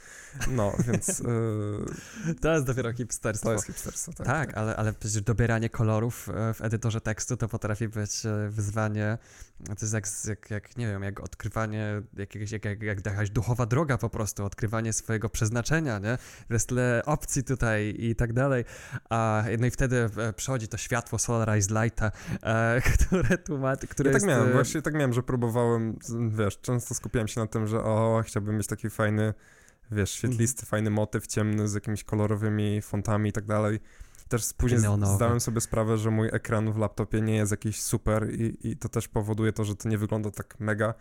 [0.49, 1.19] No, więc...
[1.19, 2.35] Yy...
[2.41, 3.49] To jest dopiero hipsterstwo.
[3.49, 4.27] To jest hipsterstwo, tak.
[4.27, 4.59] Tak, tak.
[4.59, 9.19] Ale, ale przecież dobieranie kolorów e, w edytorze tekstu to potrafi być e, wyzwanie,
[9.67, 13.67] to jest jak, jak, jak nie wiem, jak odkrywanie jakiegoś, jak, jak, jak jakaś duchowa
[13.67, 16.19] droga po prostu, odkrywanie swojego przeznaczenia, nie?
[16.51, 18.65] Jest tyle opcji tutaj i tak dalej,
[19.11, 21.19] a no i wtedy przychodzi to światło
[21.71, 22.11] Lighta,
[22.43, 24.27] e, które tłumaczy, które ja tak jest...
[24.27, 28.23] miałem, e, właśnie tak miałem, że próbowałem, wiesz, często skupiałem się na tym, że o,
[28.27, 29.35] chciałbym mieć taki fajny,
[29.91, 30.69] wiesz, świetlisty, mm.
[30.69, 33.81] fajny motyw ciemny z jakimiś kolorowymi fontami i tak dalej.
[34.29, 34.81] Też później
[35.17, 38.89] zdałem sobie sprawę, że mój ekran w laptopie nie jest jakiś super i, i to
[38.89, 40.95] też powoduje to, że to nie wygląda tak mega,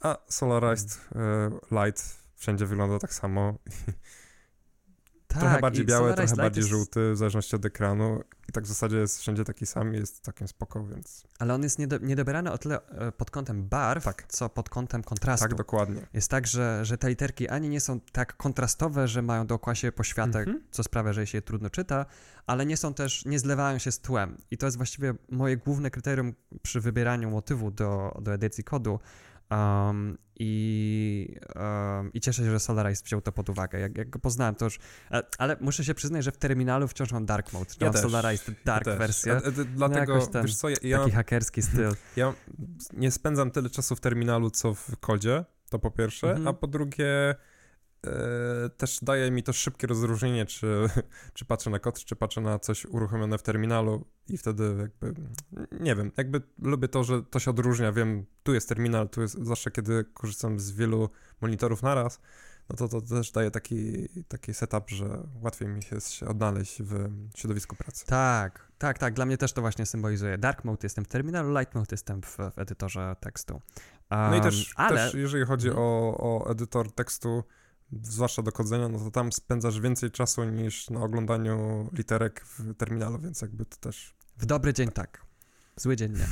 [0.00, 1.52] a Solarized mm.
[1.70, 3.54] Light wszędzie wygląda tak samo
[5.34, 6.70] tak, trochę bardziej biały, trochę bardziej jest...
[6.70, 8.20] żółty, w zależności od ekranu.
[8.48, 11.24] I tak w zasadzie jest wszędzie taki sam jest takim spoko, więc...
[11.38, 14.24] Ale on jest niedo, niedobierany o tyle e, pod kątem barw, tak.
[14.28, 15.48] co pod kątem kontrastu.
[15.48, 16.06] Tak, dokładnie.
[16.12, 19.92] Jest tak, że, że te literki ani nie są tak kontrastowe, że mają dookoła siebie
[19.92, 20.64] poświatek, mm -hmm.
[20.70, 22.06] co sprawia, że się je trudno czyta,
[22.46, 24.38] ale nie są też, nie zlewają się z tłem.
[24.50, 28.98] I to jest właściwie moje główne kryterium przy wybieraniu motywu do, do edycji kodu,
[29.50, 33.80] Um, i, um, I cieszę się, że Solaris wziął to pod uwagę.
[33.80, 34.78] Jak, jak go poznałem, to już.
[35.10, 37.74] E, ale muszę się przyznać, że w terminalu wciąż mam Dark Mode.
[37.80, 39.32] Ja mam Solaris Dark ja wersję.
[39.32, 41.90] A, a, a, dlatego, no ten, wiesz co, ja, ja, taki hakerski styl.
[42.16, 42.34] Ja
[42.92, 46.48] nie spędzam tyle czasu w terminalu, co w kodzie, to po pierwsze, mhm.
[46.48, 47.36] a po drugie E,
[48.76, 50.66] też daje mi to szybkie rozróżnienie, czy,
[51.34, 55.20] czy patrzę na kod, czy patrzę na coś uruchomione w terminalu i wtedy jakby,
[55.80, 59.38] nie wiem, jakby lubię to, że to się odróżnia, wiem, tu jest terminal, tu jest,
[59.42, 62.20] zawsze kiedy korzystam z wielu monitorów naraz,
[62.70, 67.76] no to to też daje taki, taki setup, że łatwiej mi się odnaleźć w środowisku
[67.76, 68.06] pracy.
[68.06, 70.38] Tak, tak, tak, dla mnie też to właśnie symbolizuje.
[70.38, 73.54] Dark mode jestem w terminalu, light mode jestem w, w edytorze tekstu.
[73.54, 74.96] Um, no i też, ale...
[74.96, 75.86] też jeżeli chodzi mhm.
[75.86, 77.44] o, o edytor tekstu,
[78.02, 83.18] zwłaszcza do kodzenia, no to tam spędzasz więcej czasu niż na oglądaniu literek w terminalu,
[83.18, 84.14] więc jakby to też...
[84.36, 85.26] W dobry dzień tak,
[85.76, 86.26] w zły dzień nie.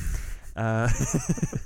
[0.56, 0.92] E,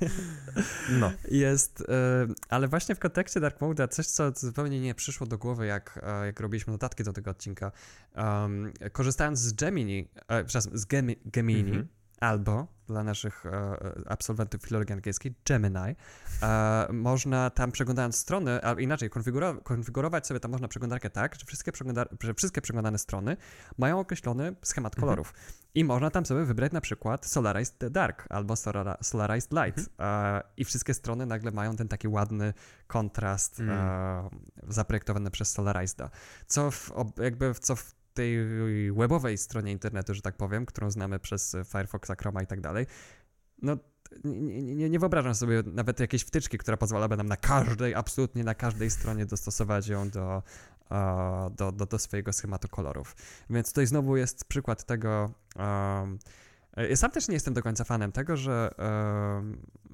[1.00, 1.12] no.
[1.30, 5.66] Jest, e, ale właśnie w kontekście Dark Mode coś, co zupełnie nie przyszło do głowy,
[5.66, 7.72] jak, e, jak robiliśmy notatki do tego odcinka.
[8.16, 13.76] Um, korzystając z Gemini, e, przepraszam, z Gemi, Gemini, mm -hmm albo dla naszych e,
[14.06, 15.96] absolwentów filologii angielskiej Gemini.
[16.42, 21.46] E, można tam przeglądając strony, a inaczej konfiguro konfigurować sobie tam można przeglądarkę tak, że
[21.46, 21.72] wszystkie,
[22.22, 23.36] że wszystkie przeglądane strony
[23.78, 25.00] mają określony schemat mhm.
[25.00, 25.34] kolorów.
[25.74, 28.54] I można tam sobie wybrać na przykład Solarized Dark albo
[29.02, 29.78] Solarized Light.
[29.78, 29.88] Mhm.
[30.00, 32.54] E, I wszystkie strony nagle mają ten taki ładny
[32.86, 33.78] kontrast mm.
[34.68, 36.10] zaprojektowany przez Solarizeda.
[36.46, 38.38] Co w, jakby co w tej
[38.92, 42.86] webowej stronie internetu, że tak powiem, którą znamy przez Firefoxa, Chroma i tak dalej,
[43.62, 43.76] no
[44.24, 48.54] nie, nie, nie, wyobrażam sobie nawet jakiejś wtyczki, która pozwalałaby nam na każdej, absolutnie na
[48.54, 50.42] każdej stronie dostosować ją do,
[51.50, 53.16] do, do, do swojego schematu kolorów.
[53.50, 55.30] Więc tutaj znowu jest przykład tego.
[56.76, 58.70] Ja sam też nie jestem do końca fanem tego, że,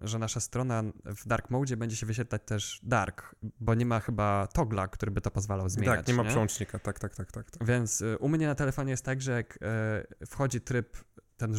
[0.02, 4.46] że nasza strona w dark mode będzie się wyświetlać też dark, bo nie ma chyba
[4.46, 5.96] togla, który by to pozwalał zmieniać.
[5.96, 6.28] Tak, nie ma nie?
[6.28, 7.66] przełącznika, tak, tak, tak, tak, tak.
[7.66, 10.96] Więc y, u mnie na telefonie jest tak, że jak e, wchodzi tryb,
[11.36, 11.54] ten,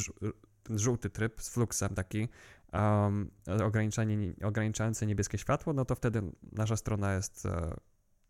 [0.64, 2.30] ten żółty tryb z fluxem taki,
[2.74, 3.32] um,
[4.44, 7.76] ograniczające niebieskie światło, no to wtedy nasza strona jest e,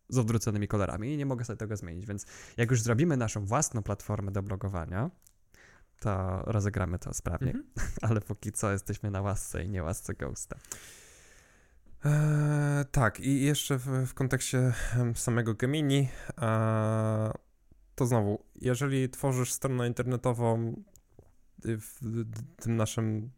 [0.09, 2.05] z odwróconymi kolorami i nie mogę sobie tego zmienić.
[2.05, 2.25] Więc
[2.57, 5.09] jak już zrobimy naszą własną platformę do blogowania,
[6.03, 7.51] to rozegramy to sprawnie.
[7.51, 7.65] Mhm.
[8.01, 10.55] Ale póki co jesteśmy na łasce i nie łasce Ghosta.
[12.05, 14.73] Eee, tak, i jeszcze w, w kontekście
[15.15, 17.31] samego Gemini, eee,
[17.95, 20.83] to znowu, jeżeli tworzysz stronę internetową
[21.65, 23.31] w, w tym naszym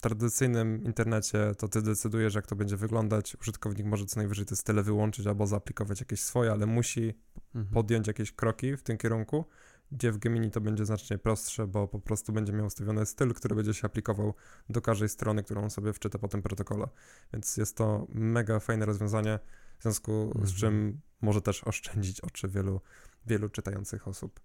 [0.00, 3.36] tradycyjnym internecie, to ty decydujesz, jak to będzie wyglądać.
[3.40, 7.14] Użytkownik może co najwyżej te style wyłączyć albo zaaplikować jakieś swoje, ale musi
[7.54, 7.74] mhm.
[7.74, 9.44] podjąć jakieś kroki w tym kierunku
[9.92, 13.54] gdzie w Gemini to będzie znacznie prostsze, bo po prostu będzie miał ustawiony styl, który
[13.54, 14.34] będzie się aplikował
[14.68, 16.88] do każdej strony, którą sobie wczyta po tym protokole.
[17.32, 19.38] Więc jest to mega fajne rozwiązanie,
[19.78, 20.46] w związku mhm.
[20.46, 22.80] z czym może też oszczędzić oczy wielu,
[23.26, 24.40] wielu czytających osób.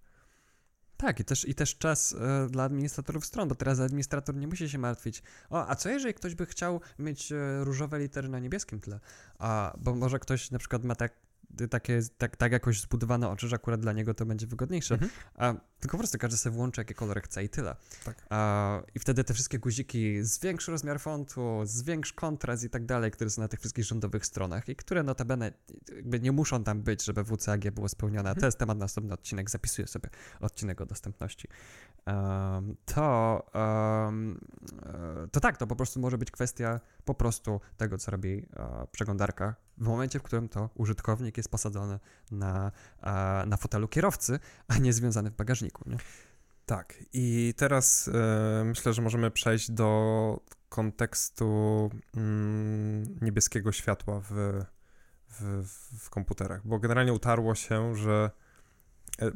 [0.96, 2.16] Tak, i też, i też czas y,
[2.50, 5.22] dla administratorów stron, bo teraz administrator nie musi się martwić.
[5.50, 9.00] O, a co jeżeli ktoś by chciał mieć y, różowe litery na niebieskim tle?
[9.38, 11.12] A, bo może ktoś na przykład ma tak,
[11.70, 14.94] takie, tak, tak jakoś zbudowane oczy, że akurat dla niego to będzie wygodniejsze.
[14.94, 15.10] Mhm.
[15.34, 17.76] A, tylko po prostu każdy sobie włączy, jakie kolory chce i tyle.
[18.04, 18.26] Tak.
[18.30, 23.30] A, I wtedy te wszystkie guziki, zwiększ rozmiar fontu, zwiększ kontrast i tak dalej, które
[23.30, 25.52] są na tych wszystkich rządowych stronach i które notabene
[25.96, 28.30] jakby nie muszą tam być, żeby WCAG było spełnione.
[28.30, 28.40] Mhm.
[28.40, 31.48] To jest temat na następny odcinek, zapisuję sobie odcinek o dostępności.
[32.06, 34.40] Um, to, um,
[35.32, 39.54] to tak, to po prostu może być kwestia po prostu tego, co robi uh, przeglądarka
[39.80, 41.98] w momencie, w którym to użytkownik jest posadzony
[42.30, 42.72] na,
[43.46, 44.38] na fotelu kierowcy,
[44.68, 45.90] a nie związany w bagażniku.
[45.90, 45.96] Nie?
[46.66, 54.30] Tak, i teraz e, myślę, że możemy przejść do kontekstu mm, niebieskiego światła w,
[55.28, 55.72] w,
[56.04, 58.30] w komputerach, bo generalnie utarło się, że
[59.22, 59.30] E,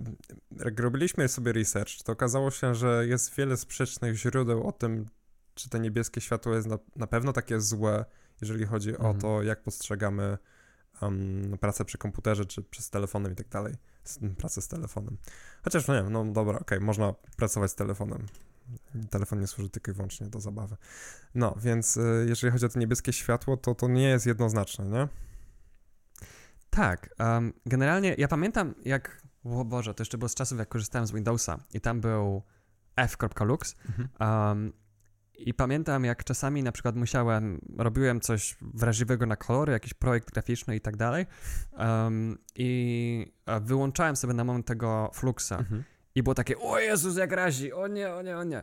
[0.64, 5.08] jak robiliśmy sobie research, to okazało się, że jest wiele sprzecznych źródeł o tym,
[5.54, 8.04] czy te niebieskie światło jest na, na pewno takie złe,
[8.42, 9.10] jeżeli chodzi mhm.
[9.10, 10.38] o to, jak postrzegamy
[11.02, 13.74] um, pracę przy komputerze, czy przez telefonem i tak dalej.
[14.38, 15.16] Pracę z telefonem.
[15.64, 18.26] Chociaż, no nie no dobra, okej, okay, można pracować z telefonem.
[19.10, 20.76] Telefon nie służy tylko i wyłącznie do zabawy.
[21.34, 25.08] No, więc y, jeżeli chodzi o to niebieskie światło, to to nie jest jednoznaczne, nie?
[26.70, 27.14] Tak.
[27.18, 31.12] Um, generalnie ja pamiętam, jak o Boże, to jeszcze było z czasów, jak korzystałem z
[31.12, 32.42] Windowsa i tam był
[32.96, 34.08] f.lux mhm.
[34.20, 34.72] um,
[35.38, 40.76] i pamiętam, jak czasami na przykład musiałem, robiłem coś wrażliwego na kolory, jakiś projekt graficzny
[40.76, 41.26] i tak dalej
[41.78, 45.84] um, i wyłączałem sobie na moment tego fluxa mhm.
[46.14, 48.62] i było takie, o Jezus, jak razi, o nie, o nie, o nie.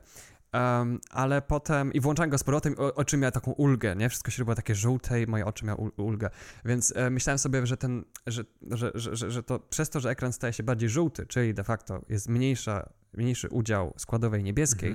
[0.54, 4.10] Um, ale potem, i włączałem go z powrotem, oczy miały taką ulgę, nie?
[4.10, 6.30] Wszystko się robiło takie żółte i moje oczy miały ulgę.
[6.66, 10.10] Więc e, myślałem sobie, że ten, że, że, że, że, że to przez to, że
[10.10, 14.92] ekran staje się bardziej żółty, czyli de facto jest mniejsza, mniejszy udział składowej niebieskiej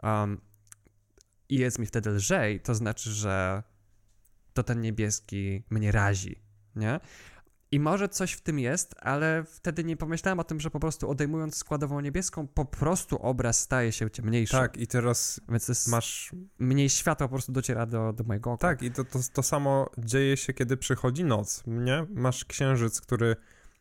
[0.00, 0.30] mhm.
[0.30, 0.40] um,
[1.48, 3.62] i jest mi wtedy lżej, to znaczy, że
[4.54, 6.42] to ten niebieski mnie razi,
[6.76, 7.00] nie?
[7.70, 11.10] I może coś w tym jest, ale wtedy nie pomyślałem o tym, że po prostu
[11.10, 14.52] odejmując składową niebieską, po prostu obraz staje się ciemniejszy.
[14.52, 16.32] Tak, i teraz Więc masz.
[16.58, 18.68] Mniej światła po prostu dociera do, do mojego oka.
[18.68, 21.62] Tak, i to, to, to samo dzieje się, kiedy przychodzi noc.
[21.66, 22.06] Nie?
[22.10, 23.36] Masz księżyc, który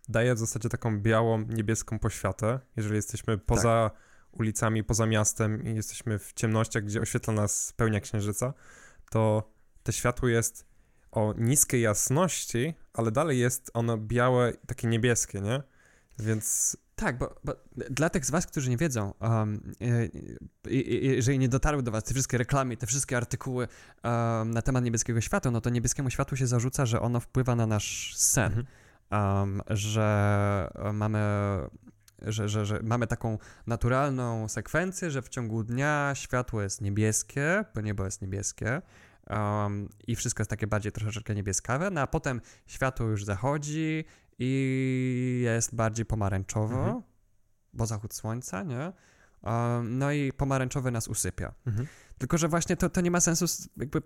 [0.09, 2.59] daje w zasadzie taką białą, niebieską poświatę.
[2.75, 4.04] Jeżeli jesteśmy poza tak.
[4.39, 8.53] Ulicami, poza miastem i jesteśmy w ciemnościach, gdzie oświetla nas pełnia księżyca,
[9.09, 10.65] to to światło jest
[11.11, 15.63] o niskiej jasności, ale dalej jest ono białe, takie niebieskie, nie?
[16.19, 16.77] Więc...
[16.95, 17.53] Tak, bo, bo
[17.89, 19.73] dla tych z was, którzy nie wiedzą, um,
[20.65, 23.67] jeżeli nie dotarły do was te wszystkie reklamy, te wszystkie artykuły
[24.03, 27.67] um, na temat niebieskiego światła, no to niebieskiemu światłu się zarzuca, że ono wpływa na
[27.67, 28.65] nasz sen,
[29.11, 29.41] mhm.
[29.41, 31.19] um, że mamy
[32.25, 37.81] że, że, że mamy taką naturalną sekwencję, że w ciągu dnia światło jest niebieskie, bo
[37.81, 38.81] niebo jest niebieskie,
[39.29, 44.05] um, i wszystko jest takie bardziej troszeczkę niebieskawe, no a potem światło już zachodzi
[44.39, 47.01] i jest bardziej pomarańczowo, mhm.
[47.73, 48.91] bo zachód słońca, nie?
[49.83, 51.53] no i pomarańczowy nas usypia.
[51.67, 51.87] Mhm.
[52.17, 53.45] Tylko, że właśnie to, to nie ma sensu,
[53.77, 54.01] jakby,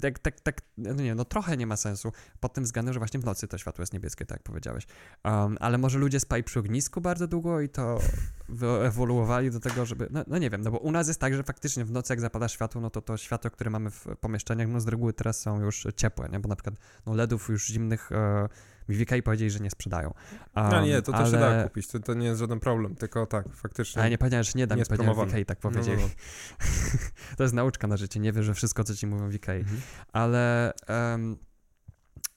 [0.00, 3.20] tak, tak, tak, no nie, no trochę nie ma sensu pod tym względem, że właśnie
[3.20, 4.86] w nocy to światło jest niebieskie, tak jak powiedziałeś.
[5.24, 8.00] Um, ale może ludzie spali przy ognisku bardzo długo i to
[8.48, 11.42] wyewoluowali do tego, żeby, no, no, nie wiem, no bo u nas jest tak, że
[11.42, 14.80] faktycznie w nocy jak zapada światło, no to to światło, które mamy w pomieszczeniach, no
[14.80, 16.74] z reguły teraz są już ciepłe, nie, bo na przykład
[17.06, 18.48] no LEDów już zimnych e,
[18.88, 20.14] UK powiedzieli, że nie sprzedają.
[20.56, 21.24] Um, no nie, to ale...
[21.24, 24.02] też się da kupić, to, to nie jest żaden problem, tylko tak, faktycznie.
[24.02, 26.02] Ale nie powiedziałem, że nie da, nie powiedziałem tak powiedzieli.
[26.02, 26.14] No, no,
[26.60, 27.36] no.
[27.36, 29.34] to jest nauczka na życie, nie wierzę wszystko, co ci mówią w.
[29.34, 29.80] Mhm.
[30.12, 30.72] Ale...
[30.88, 31.36] Um,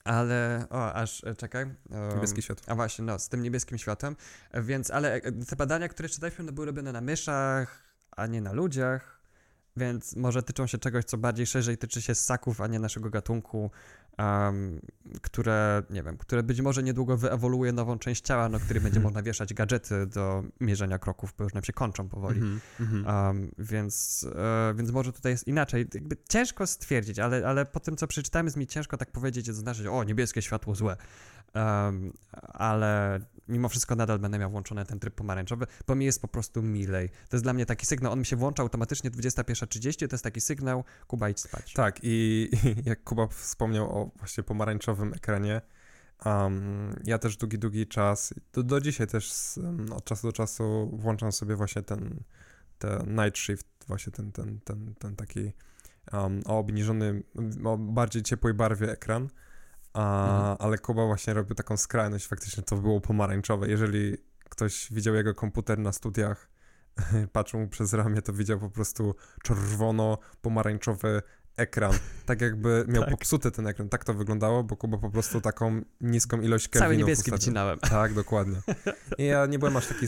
[0.04, 1.64] ale, o, aż, e, czekaj.
[1.64, 2.62] Um, Niebieski świat.
[2.66, 4.16] A właśnie, no, z tym niebieskim światłem.
[4.54, 8.52] Więc, ale e, te badania, które czytaliśmy, no, były robione na myszach, a nie na
[8.52, 9.11] ludziach,
[9.76, 13.70] więc może tyczą się czegoś, co bardziej szerzej tyczy się ssaków, a nie naszego gatunku
[14.18, 14.80] um,
[15.22, 19.22] które, nie wiem, które być może niedługo wyewoluuje nową część ciała, na której będzie można
[19.22, 22.40] wieszać gadżety do mierzenia kroków, bo już nam się kończą powoli.
[23.06, 25.86] Um, więc, e, więc może tutaj jest inaczej.
[25.94, 29.86] Jakby ciężko stwierdzić, ale, ale po tym, co przeczytałem, jest mi ciężko tak powiedzieć, zaznaczyć,
[29.86, 30.96] o, niebieskie światło złe.
[31.54, 32.12] Um,
[32.52, 36.62] ale mimo wszystko nadal będę miał włączony ten tryb pomarańczowy, bo mi jest po prostu
[36.62, 37.08] milej.
[37.08, 40.40] To jest dla mnie taki sygnał, on mi się włącza automatycznie 21.30, to jest taki
[40.40, 41.72] sygnał, Kuba idź spać.
[41.72, 42.50] Tak i,
[42.84, 45.60] jak Kuba wspomniał o właśnie pomarańczowym ekranie,
[46.24, 49.58] um, ja też długi, długi czas, do, do dzisiaj też z,
[49.94, 52.20] od czasu do czasu włączam sobie właśnie ten,
[52.78, 55.52] ten night shift, właśnie ten, ten, ten, ten taki
[56.12, 57.22] um, o obniżony,
[57.64, 59.28] o bardziej ciepłej barwie ekran,
[59.92, 60.56] a, mhm.
[60.60, 63.68] ale Kuba właśnie robił taką skrajność, faktycznie to było pomarańczowe.
[63.68, 64.16] Jeżeli
[64.48, 66.48] ktoś widział jego komputer na studiach,
[67.32, 71.22] patrzył mu przez ramię, to widział po prostu czerwono-pomarańczowy
[71.56, 71.92] ekran,
[72.26, 73.10] tak jakby miał tak.
[73.10, 73.88] popsuty ten ekran.
[73.88, 77.78] Tak to wyglądało, bo Kuba po prostu taką niską ilość kelvinów Cały niebieski wycinałem.
[77.78, 78.56] Tak, dokładnie.
[79.18, 80.06] I ja nie byłem aż taki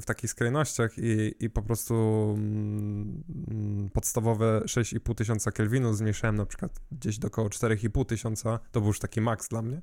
[0.00, 1.94] w takich skrajnościach i, i po prostu
[2.38, 8.58] mm, podstawowe 6,5 tysiąca kelvinów zmniejszałem na przykład gdzieś do około 4,5 tysiąca.
[8.72, 9.82] To był już taki maks dla mnie.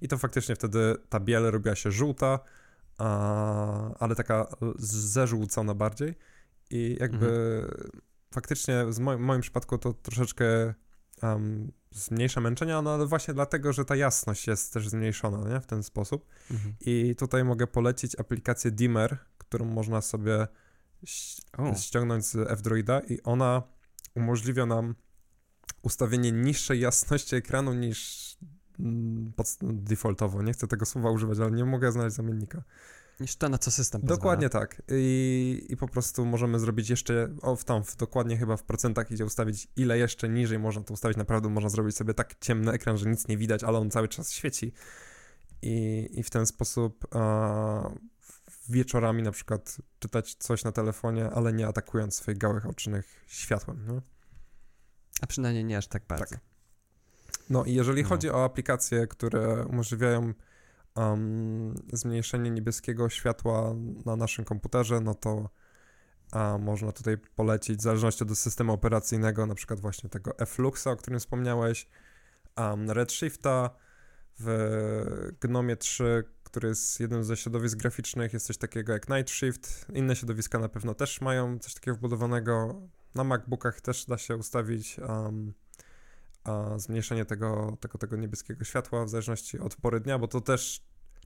[0.00, 2.38] I to faktycznie wtedy ta biel robiła się żółta,
[2.98, 4.46] a, ale taka
[4.78, 6.14] zeżółcona bardziej.
[6.70, 10.74] I jakby mhm faktycznie w moim, moim przypadku to troszeczkę
[11.22, 15.60] um, zmniejsza męczenia, no ale właśnie dlatego, że ta jasność jest też zmniejszona nie?
[15.60, 16.26] w ten sposób.
[16.50, 16.74] Mhm.
[16.80, 20.46] I tutaj mogę polecić aplikację Dimmer, którą można sobie
[21.76, 23.62] ściągnąć z F-Droida i ona
[24.14, 24.94] umożliwia nam
[25.82, 28.30] ustawienie niższej jasności ekranu niż
[28.78, 30.42] mm, defaultowo.
[30.42, 32.62] Nie chcę tego słowa używać, ale nie mogę znaleźć zamiennika
[33.20, 34.16] niż to, na co system pozwala.
[34.16, 34.82] Dokładnie tak.
[34.88, 39.10] I, I po prostu możemy zrobić jeszcze, o, w tam, w, dokładnie chyba w procentach
[39.10, 41.16] idzie ustawić, ile jeszcze niżej można to ustawić.
[41.16, 44.32] Naprawdę można zrobić sobie tak ciemny ekran, że nic nie widać, ale on cały czas
[44.32, 44.72] świeci.
[45.62, 47.90] I, i w ten sposób a,
[48.68, 53.84] wieczorami na przykład czytać coś na telefonie, ale nie atakując swoich gałek ocznych światłem.
[53.86, 54.02] No?
[55.20, 56.24] A przynajmniej nie aż tak bardzo.
[56.24, 56.40] Tak.
[57.50, 58.08] No i jeżeli no.
[58.08, 60.34] chodzi o aplikacje, które umożliwiają
[60.96, 63.74] um, zmniejszenie niebieskiego światła
[64.06, 65.48] na naszym komputerze, no to
[66.32, 70.96] a można tutaj polecić, w zależności od systemu operacyjnego, na przykład właśnie tego Fluxa, o
[70.96, 71.88] którym wspomniałeś,
[72.56, 73.70] um, Redshifta,
[74.38, 79.86] w Gnomie 3, który jest jednym ze środowisk graficznych, jest coś takiego jak Night Shift.
[79.94, 82.82] Inne środowiska na pewno też mają coś takiego wbudowanego.
[83.14, 85.52] Na MacBookach też da się ustawić um,
[86.44, 90.82] a zmniejszenie tego, tego, tego niebieskiego światła w zależności od pory dnia, bo to też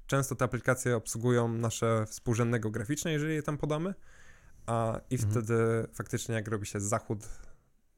[0.07, 3.95] często te aplikacje obsługują nasze współrzędne geograficzne, jeżeli je tam podamy,
[4.67, 5.33] a i mhm.
[5.33, 5.55] wtedy
[5.93, 7.29] faktycznie jak robi się zachód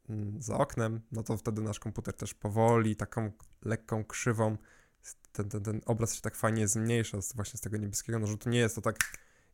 [0.08, 3.32] mm, za oknem, no to wtedy nasz komputer też powoli, taką
[3.64, 4.56] lekką krzywą,
[5.32, 8.38] ten, ten, ten obraz się tak fajnie zmniejsza z, właśnie z tego niebieskiego, no że
[8.38, 8.96] to nie jest to tak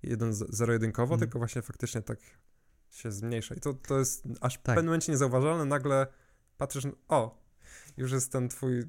[0.03, 1.21] jeden zero-jedynkowo, mhm.
[1.21, 2.19] tylko właśnie faktycznie tak
[2.91, 3.55] się zmniejsza.
[3.55, 4.61] I to, to jest aż tak.
[4.61, 6.07] w pewnym momencie niezauważalne, nagle
[6.57, 7.42] patrzysz, o,
[7.97, 8.85] już jest ten twój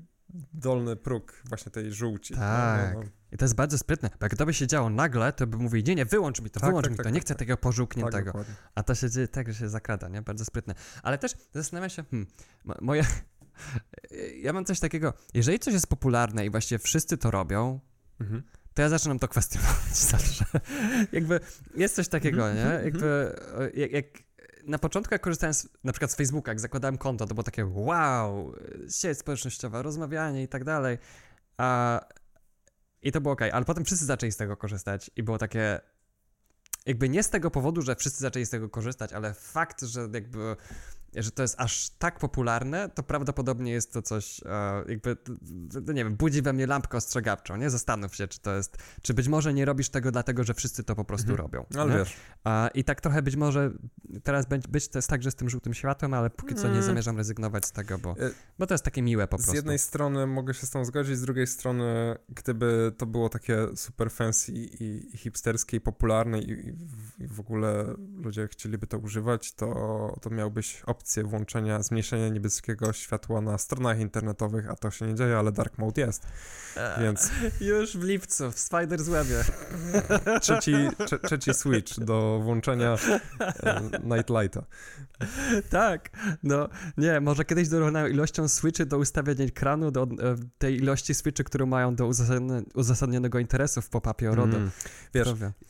[0.54, 2.34] dolny próg właśnie tej żółci.
[2.34, 2.94] Tak.
[2.94, 3.10] No, no.
[3.32, 5.84] I to jest bardzo sprytne, bo jak to by się działo nagle, to by mówił,
[5.88, 7.40] nie, nie, wyłącz mi to, tak, wyłącz tak, mi tak, to, nie tak, chcę tak.
[7.40, 8.32] tego pożółkniętego.
[8.32, 10.22] Tak, A to się dzieje tak, że się zakrada, nie?
[10.22, 10.76] Bardzo sprytne.
[11.04, 12.28] Ale też zastanawiam się, hmm,
[12.82, 13.04] moja...
[14.44, 17.80] ja mam coś takiego, jeżeli coś jest popularne i właściwie wszyscy to robią,
[18.20, 18.44] mhm.
[18.74, 20.46] to ja zaczynam to kwestionować zawsze.
[21.12, 21.40] Jakby
[21.76, 22.64] jest coś takiego, nie?
[22.64, 23.36] Mhm, Jakby
[23.74, 24.06] jak, jak
[24.68, 27.66] na początku, jak korzystałem z, na przykład z Facebooka, jak zakładałem konto, to było takie
[27.66, 28.54] wow,
[28.90, 30.98] sieć społecznościowa, rozmawianie i tak dalej.
[31.58, 32.00] A,
[33.02, 35.80] I to było ok, ale potem wszyscy zaczęli z tego korzystać i było takie.
[36.86, 40.56] Jakby nie z tego powodu, że wszyscy zaczęli z tego korzystać, ale fakt, że jakby
[41.16, 45.18] że to jest aż tak popularne, to prawdopodobnie jest to coś, e, jakby,
[45.94, 47.70] nie wiem, budzi we mnie lampkę ostrzegawczą, nie?
[47.70, 50.96] Zastanów się, czy to jest, czy być może nie robisz tego dlatego, że wszyscy to
[50.96, 51.46] po prostu mhm.
[51.46, 51.66] robią.
[51.76, 51.98] Ale nie?
[51.98, 52.16] wiesz.
[52.74, 53.72] I tak trochę być może
[54.24, 56.84] teraz być, być to jest także z tym żółtym światłem, ale póki co nie mm.
[56.84, 59.52] zamierzam rezygnować z tego, bo, e, bo to jest takie miłe po prostu.
[59.52, 63.68] Z jednej strony mogę się z tą zgodzić, z drugiej strony, gdyby to było takie
[63.76, 66.76] super fancy i, i hipsterskie i popularne i,
[67.20, 72.94] i w ogóle ludzie chcieliby to używać, to, to miałbyś opcję opcję włączenia, zmniejszenia niebieskiego
[72.94, 76.28] światła na stronach internetowych, a to się nie dzieje, ale dark mode jest,
[77.02, 77.32] więc...
[77.62, 79.44] Już w lipcu, w Spider's Webie.
[80.42, 80.74] Trzeci,
[81.06, 82.96] trze, trzeci switch do włączenia
[83.40, 84.66] e, Nightlighta.
[85.70, 86.10] Tak,
[86.44, 90.08] no nie, może kiedyś dorównają ilością switchy do ustawienia ekranu do e,
[90.58, 92.10] tej ilości switchy, które mają do
[92.76, 94.58] uzasadnionego interesu w pop-upie o RODO.
[94.58, 94.72] Mm.
[95.14, 95.28] Wiesz,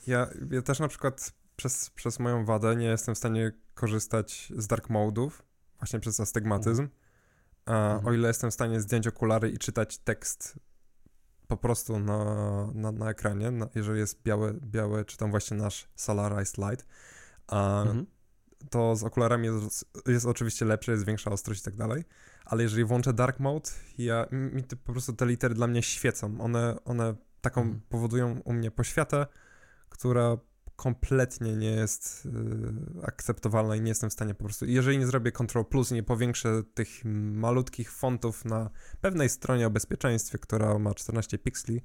[0.07, 4.67] ja, ja też na przykład przez, przez moją wadę nie jestem w stanie korzystać z
[4.67, 5.43] dark modów,
[5.77, 6.87] właśnie przez astygmatyzm.
[7.65, 8.07] A, mhm.
[8.07, 10.59] O ile jestem w stanie zdjąć okulary i czytać tekst
[11.47, 12.25] po prostu na,
[12.73, 16.85] na, na ekranie, na, jeżeli jest białe, białe, czy tam właśnie nasz Solarized Light,
[17.47, 18.05] a, mhm.
[18.69, 22.03] to z okularami jest, jest oczywiście lepsze, jest większa ostrość i tak dalej,
[22.45, 26.41] ale jeżeli włączę dark mode, ja, mi po prostu te litery dla mnie świecą.
[26.41, 27.81] One, one taką mhm.
[27.89, 29.27] powodują u mnie poświatę,
[29.89, 30.37] która
[30.75, 35.31] kompletnie nie jest y, akceptowalna i nie jestem w stanie po prostu, jeżeli nie zrobię
[35.31, 38.69] Ctrl Plus i nie powiększę tych malutkich fontów na
[39.01, 41.81] pewnej stronie o bezpieczeństwie, która ma 14 pikseli,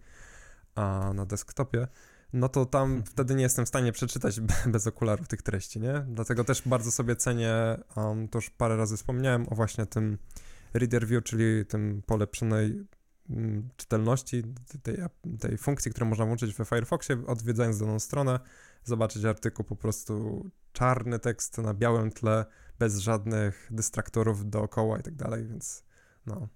[0.74, 1.88] a na desktopie,
[2.32, 3.06] no to tam hmm.
[3.06, 6.06] wtedy nie jestem w stanie przeczytać bez okularów tych treści, nie?
[6.08, 7.52] Dlatego też bardzo sobie cenię,
[7.96, 10.18] um, to już parę razy wspomniałem o właśnie tym
[10.74, 12.84] Reader View, czyli tym polepszonej
[13.30, 14.42] mm, czytelności
[14.82, 14.96] tej,
[15.40, 18.40] tej funkcji, którą można włączyć we Firefoxie, odwiedzając daną stronę,
[18.84, 22.46] zobaczyć artykuł po prostu czarny tekst na białym tle,
[22.78, 25.84] bez żadnych dystraktorów dookoła i tak dalej, więc
[26.26, 26.48] no.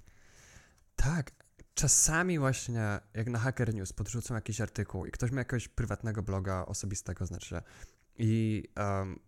[0.97, 1.31] Tak,
[1.75, 6.67] czasami właśnie jak na Hacker News podrzucą jakiś artykuł i ktoś ma jakiegoś prywatnego bloga
[6.67, 7.63] osobistego, znaczy
[8.19, 9.19] i um,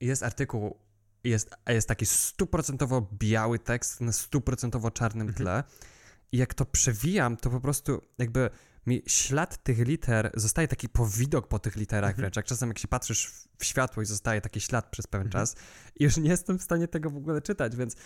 [0.00, 0.78] jest artykuł,
[1.24, 5.44] jest, jest taki stuprocentowo biały tekst na stuprocentowo czarnym mhm.
[5.44, 5.64] tle
[6.32, 8.50] i jak to przewijam, to po prostu jakby
[8.88, 12.22] mi ślad tych liter, zostaje taki powidok po tych literach mhm.
[12.22, 15.42] wręcz, jak czasem jak się patrzysz w światło i zostaje taki ślad przez pewien mhm.
[15.42, 15.56] czas
[15.96, 17.96] i już nie jestem w stanie tego w ogóle czytać, więc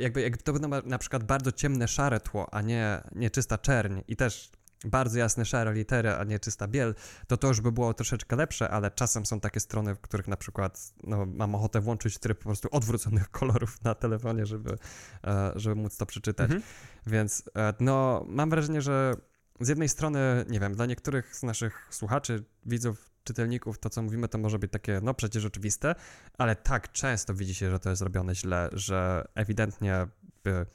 [0.00, 4.00] jakby, jakby to było na przykład bardzo ciemne, szare tło, a nie, nie czysta czerń
[4.08, 4.50] i też
[4.84, 6.94] bardzo jasne, szare litery, a nie czysta biel,
[7.26, 10.36] to to już by było troszeczkę lepsze, ale czasem są takie strony, w których na
[10.36, 14.78] przykład no, mam ochotę włączyć tryb po prostu odwróconych kolorów na telefonie, żeby,
[15.24, 16.50] e, żeby móc to przeczytać.
[16.50, 16.62] Mhm.
[17.06, 19.14] Więc e, no, mam wrażenie, że
[19.60, 24.28] z jednej strony, nie wiem, dla niektórych z naszych słuchaczy, widzów, czytelników, to co mówimy,
[24.28, 25.94] to może być takie, no przecież oczywiste,
[26.38, 30.06] ale tak często widzi się, że to jest robione źle, że ewidentnie
[30.44, 30.66] by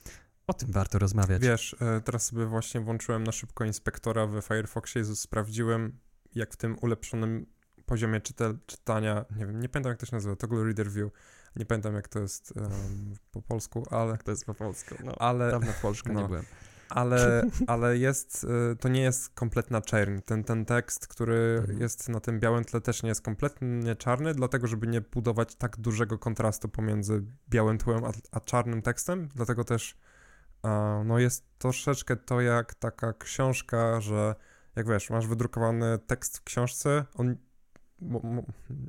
[0.47, 1.41] o tym warto rozmawiać.
[1.41, 5.99] Wiesz, e, teraz sobie właśnie włączyłem na szybko inspektora w Firefoxie i sprawdziłem,
[6.36, 7.45] jak w tym ulepszonym
[7.86, 11.11] poziomie czytel, czytania, nie wiem, nie pamiętam jak to się nazywa, Toggle Reader View,
[11.55, 14.11] nie pamiętam jak to jest um, po polsku, ale...
[14.11, 16.45] Jak to jest po polsku, no, ale, dawno w Polsce no, nie byłem
[16.93, 20.19] ale, ale jest, y, to nie jest kompletna czerń.
[20.25, 21.81] Ten, ten tekst, który mhm.
[21.81, 25.77] jest na tym białym tle też nie jest kompletnie czarny, dlatego żeby nie budować tak
[25.77, 29.97] dużego kontrastu pomiędzy białym tłem a, a czarnym tekstem, dlatego też
[31.05, 34.35] no jest troszeczkę to jak taka książka, że
[34.75, 37.35] jak wiesz, masz wydrukowany tekst w książce, on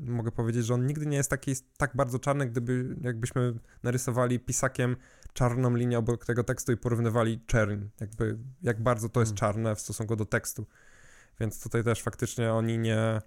[0.06, 4.96] mogę powiedzieć, że on nigdy nie jest taki tak bardzo czarny, gdyby jakbyśmy narysowali pisakiem
[5.32, 9.54] czarną linię obok tego tekstu i porównywali czerń, jakby jak bardzo to jest hmm.
[9.54, 10.66] czarne w stosunku do tekstu.
[11.40, 13.20] Więc tutaj też faktycznie oni nie,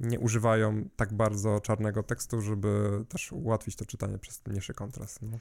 [0.00, 5.22] nie używają tak bardzo czarnego tekstu, żeby też ułatwić to czytanie przez mniejszy kontrast.
[5.22, 5.38] No.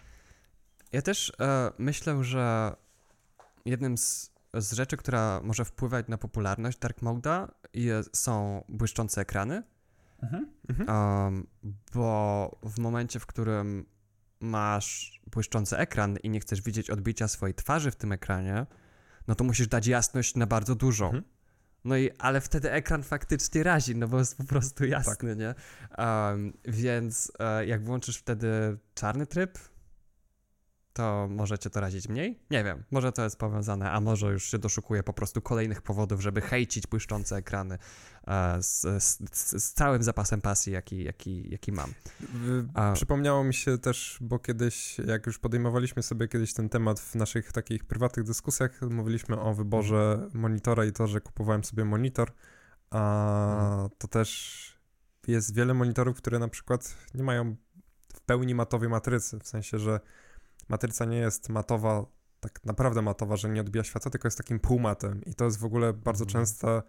[0.92, 2.76] Ja też e, myślę, że
[3.66, 7.48] jednym z, z rzeczy, która może wpływać na popularność Dark Mode'a
[8.14, 9.64] są błyszczące ekrany.
[10.70, 10.90] Mhm.
[10.90, 11.48] Um,
[11.94, 13.86] bo w momencie, w którym
[14.40, 18.66] masz błyszczący ekran i nie chcesz widzieć odbicia swojej twarzy w tym ekranie,
[19.28, 21.06] no to musisz dać jasność na bardzo dużą.
[21.06, 21.24] Mhm.
[21.86, 25.38] No i, ale wtedy ekran faktycznie razi, no bo jest po prostu jasny, tak.
[25.38, 25.56] nie?
[25.98, 29.60] Um, więc e, jak włączysz wtedy czarny tryb,
[30.94, 32.40] to możecie to razić mniej?
[32.52, 36.22] Nie wiem, może to jest powiązane, a może już się doszukuje po prostu kolejnych powodów,
[36.22, 37.78] żeby hejcić błyszczące ekrany
[38.28, 41.94] e, z, z, z, całym zapasem pasji, jaki, jaki, jaki mam.
[42.74, 42.94] A...
[42.94, 47.52] Przypomniało mi się też, bo kiedyś, jak już podejmowaliśmy sobie kiedyś ten temat w naszych
[47.52, 52.32] takich prywatnych dyskusjach, mówiliśmy o wyborze monitora i to, że kupowałem sobie monitor,
[52.90, 53.90] a mhm.
[53.98, 54.62] to też
[55.28, 57.56] jest wiele monitorów, które na przykład nie mają
[58.14, 60.00] w pełni matowej matrycy, w sensie, że
[60.72, 62.06] matryca nie jest matowa,
[62.40, 65.66] tak naprawdę matowa, że nie odbija światła, tylko jest takim półmatem i to jest w
[65.66, 66.46] ogóle bardzo mhm.
[66.46, 66.82] częste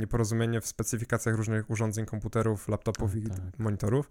[0.00, 3.58] nieporozumienie w specyfikacjach różnych urządzeń, komputerów, laptopów i tak.
[3.58, 4.10] monitorów,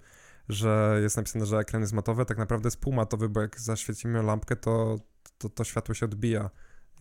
[0.50, 4.56] że jest napisane, że ekran jest matowy, tak naprawdę jest półmatowy, bo jak zaświecimy lampkę,
[4.56, 4.98] to
[5.40, 6.50] to, to światło się odbija.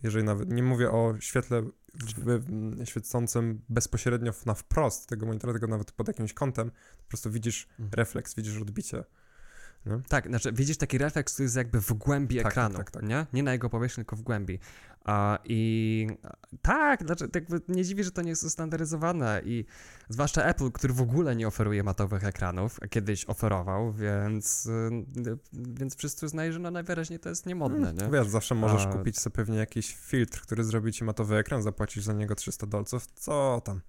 [0.03, 1.63] Jeżeli nawet, nie mówię o świetle
[2.85, 7.89] świecącym bezpośrednio na wprost tego monitora, tylko nawet pod jakimś kątem, po prostu widzisz mhm.
[7.91, 9.03] refleks, widzisz odbicie.
[9.85, 10.01] No.
[10.09, 13.03] Tak, znaczy widzisz taki refleks, który jest jakby w głębi tak, tak ekranu, tak, tak,
[13.03, 13.25] nie?
[13.33, 14.59] Nie na jego powierzchni, tylko w głębi.
[15.45, 16.07] I
[16.61, 19.65] tak, znaczy, jakby nie dziwi, że to nie jest ustandaryzowane i
[20.09, 24.89] zwłaszcza Apple, który w ogóle nie oferuje matowych ekranów, kiedyś oferował, więc, y,
[25.53, 28.19] więc wszyscy uznają, że no najwyraźniej to jest niemodne, hmm, nie?
[28.19, 28.89] Wiesz, zawsze możesz A...
[28.89, 33.07] kupić sobie pewnie jakiś filtr, który zrobi ci matowy ekran, zapłacić za niego 300 dolców,
[33.07, 33.81] co tam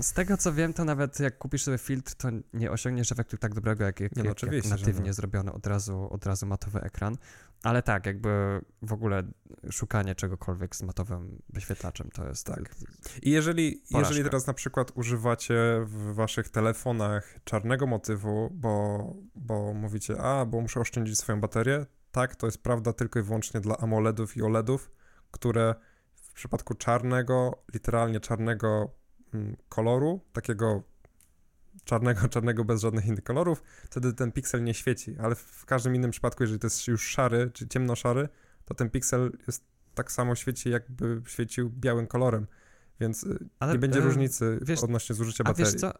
[0.00, 3.54] z tego co wiem, to nawet jak kupisz sobie filtr, to nie osiągniesz efektu tak
[3.54, 7.16] dobrego, jak, jak, nie, no, jak, jak natywnie zrobiony od razu, od razu matowy ekran.
[7.62, 9.22] Ale tak, jakby w ogóle
[9.70, 12.74] szukanie czegokolwiek z matowym wyświetlaczem to jest tak.
[13.22, 15.54] I jeżeli, jeżeli teraz na przykład używacie
[15.84, 19.04] w waszych telefonach czarnego motywu, bo,
[19.34, 23.60] bo mówicie, a, bo muszę oszczędzić swoją baterię, tak, to jest prawda tylko i wyłącznie
[23.60, 24.90] dla AMOLEDów i OLEDów,
[25.30, 25.74] które
[26.14, 28.99] w przypadku czarnego, literalnie czarnego
[29.68, 30.82] koloru, takiego
[31.84, 36.10] czarnego, czarnego bez żadnych innych kolorów, wtedy ten piksel nie świeci, ale w każdym innym
[36.10, 38.28] przypadku, jeżeli to jest już szary, czy ciemnoszary,
[38.64, 39.64] to ten piksel jest
[39.94, 42.46] tak samo świeci, jakby świecił białym kolorem,
[43.00, 45.72] więc y, ale, nie będzie e, różnicy wiesz, odnośnie zużycia baterii.
[45.72, 45.92] Wiesz co,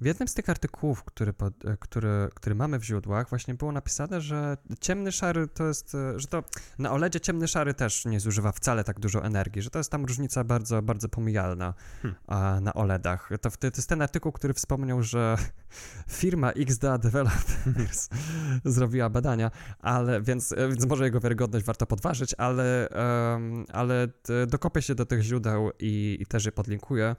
[0.00, 3.72] w jednym z tych artykułów, który, pod, e, który, który mamy w źródłach, właśnie było
[3.72, 6.42] napisane, że ciemny szary to jest, e, że to
[6.78, 10.04] na OLEDzie ciemny szary też nie zużywa wcale tak dużo energii, że to jest tam
[10.04, 12.64] różnica bardzo, bardzo pomijalna hmm.
[12.64, 13.30] na OLEDach.
[13.40, 15.36] To, to jest ten artykuł, który wspomniał, że
[16.20, 18.08] firma XDA Developers
[18.64, 22.88] zrobiła badania, ale więc, e, więc może jego wiarygodność warto podważyć, ale,
[23.32, 24.08] um, ale
[24.46, 27.16] dokopię się do tych źródeł i, i też je podlinkuję.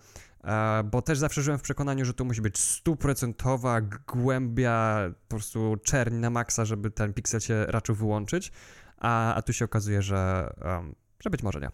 [0.86, 6.16] Bo też zawsze żyłem w przekonaniu, że to musi być stuprocentowa głębia, po prostu czerń
[6.16, 8.52] na maksa, żeby ten piksel się raczył wyłączyć,
[8.98, 11.70] a, a tu się okazuje, że, um, że być może nie.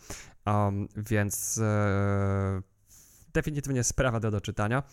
[0.54, 2.62] Um, więc e,
[3.34, 4.84] definitywnie sprawa do doczytania.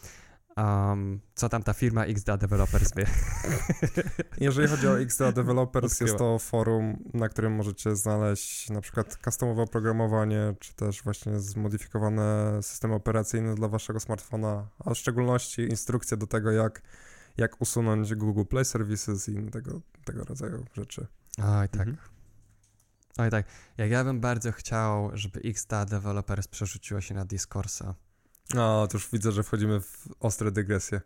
[0.57, 3.07] Um, co tam ta firma XDA Developers wie?
[4.41, 9.63] Jeżeli chodzi o XDA Developers, jest to forum, na którym możecie znaleźć na przykład customowe
[9.63, 16.27] oprogramowanie, czy też właśnie zmodyfikowane systemy operacyjne dla waszego smartfona, a w szczególności instrukcje do
[16.27, 16.83] tego, jak,
[17.37, 21.07] jak usunąć Google Play Services i tego, tego rodzaju rzeczy.
[21.39, 21.89] Oj, tak.
[21.89, 21.97] Mhm.
[23.19, 23.47] Oj, tak.
[23.79, 27.95] Jak ja bym bardzo chciał, żeby XDA Developers przerzuciło się na Discorsa.
[28.55, 31.01] No, to już widzę, że wchodzimy w ostre dygresje.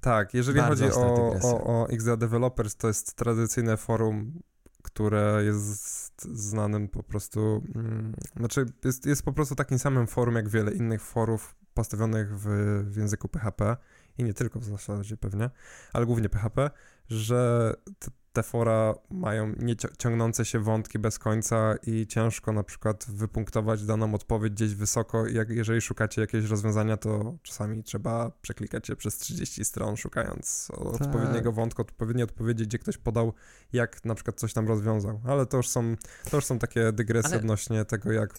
[0.00, 4.42] Tak, jeżeli Bardzo chodzi o, o, o XDA Developers, to jest tradycyjne forum,
[4.82, 10.48] które jest znanym po prostu, mm, znaczy jest, jest po prostu takim samym forum jak
[10.48, 12.46] wiele innych forów postawionych w,
[12.90, 13.76] w języku PHP
[14.18, 15.50] i nie tylko w zasadzie pewnie,
[15.92, 16.70] ale głównie PHP,
[17.08, 17.74] że
[18.38, 24.52] te fora mają nieciągnące się wątki bez końca i ciężko na przykład wypunktować daną odpowiedź
[24.52, 25.26] gdzieś wysoko.
[25.26, 30.80] Jak, jeżeli szukacie jakiegoś rozwiązania, to czasami trzeba przeklikać się przez 30 stron, szukając tak.
[30.80, 33.32] odpowiedniego wątku, odpowiedniej odpowiedzi, gdzie ktoś podał,
[33.72, 35.20] jak na przykład coś tam rozwiązał.
[35.24, 35.96] Ale to już są,
[36.30, 37.38] to już są takie dygresje Ale...
[37.38, 38.38] odnośnie tego, jak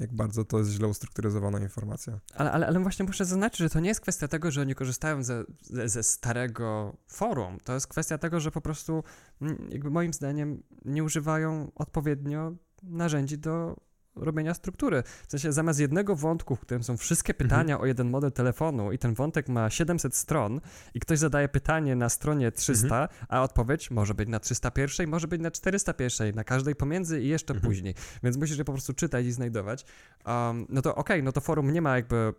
[0.00, 2.20] jak bardzo to jest źle ustrukturyzowana informacja.
[2.34, 5.22] Ale, ale, ale właśnie muszę zaznaczyć, że to nie jest kwestia tego, że oni korzystają
[5.22, 7.58] ze, ze, ze starego forum.
[7.64, 9.04] To jest kwestia tego, że po prostu,
[9.42, 13.76] mm, jakby moim zdaniem, nie używają odpowiednio narzędzi do
[14.20, 15.02] robienia struktury.
[15.26, 17.48] W sensie zamiast jednego wątku, w którym są wszystkie mhm.
[17.48, 17.80] pytania mhm.
[17.82, 20.60] o jeden model telefonu i ten wątek ma 700 stron
[20.94, 23.08] i ktoś zadaje pytanie na stronie 300, mhm.
[23.28, 27.54] a odpowiedź może być na 301, może być na 401, na każdej pomiędzy i jeszcze
[27.54, 27.70] mhm.
[27.70, 27.94] później.
[28.22, 29.84] Więc musisz je po prostu czytać i znajdować.
[30.26, 32.34] Um, no to okej, okay, no to forum nie ma jakby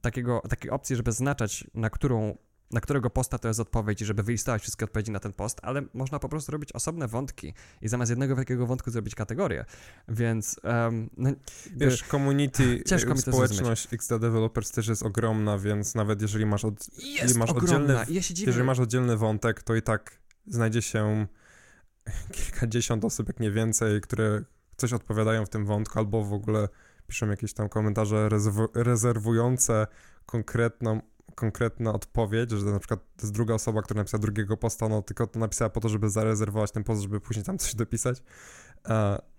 [0.00, 2.36] takiego, takiej opcji, żeby zaznaczać, na którą
[2.70, 6.18] na którego posta to jest odpowiedź żeby wylistować wszystkie odpowiedzi na ten post, ale można
[6.18, 9.64] po prostu robić osobne wątki i zamiast jednego wielkiego wątku zrobić kategorię,
[10.08, 10.60] więc...
[10.64, 11.30] Um, no,
[11.76, 16.98] Wiesz, community, ciężko mi społeczność XD Developers też jest ogromna, więc nawet jeżeli masz, od,
[17.22, 21.26] jest masz oddzielny, ja jeżeli masz oddzielny wątek, to i tak znajdzie się
[22.32, 24.42] kilkadziesiąt osób, jak nie więcej, które
[24.76, 26.68] coś odpowiadają w tym wątku albo w ogóle
[27.06, 28.28] piszą jakieś tam komentarze
[28.74, 29.86] rezerwujące
[30.26, 31.00] konkretną
[31.34, 35.26] konkretna odpowiedź, że na przykład to jest druga osoba, która napisała drugiego posta, no tylko
[35.26, 38.22] to napisała po to, żeby zarezerwować ten post, żeby później tam coś dopisać.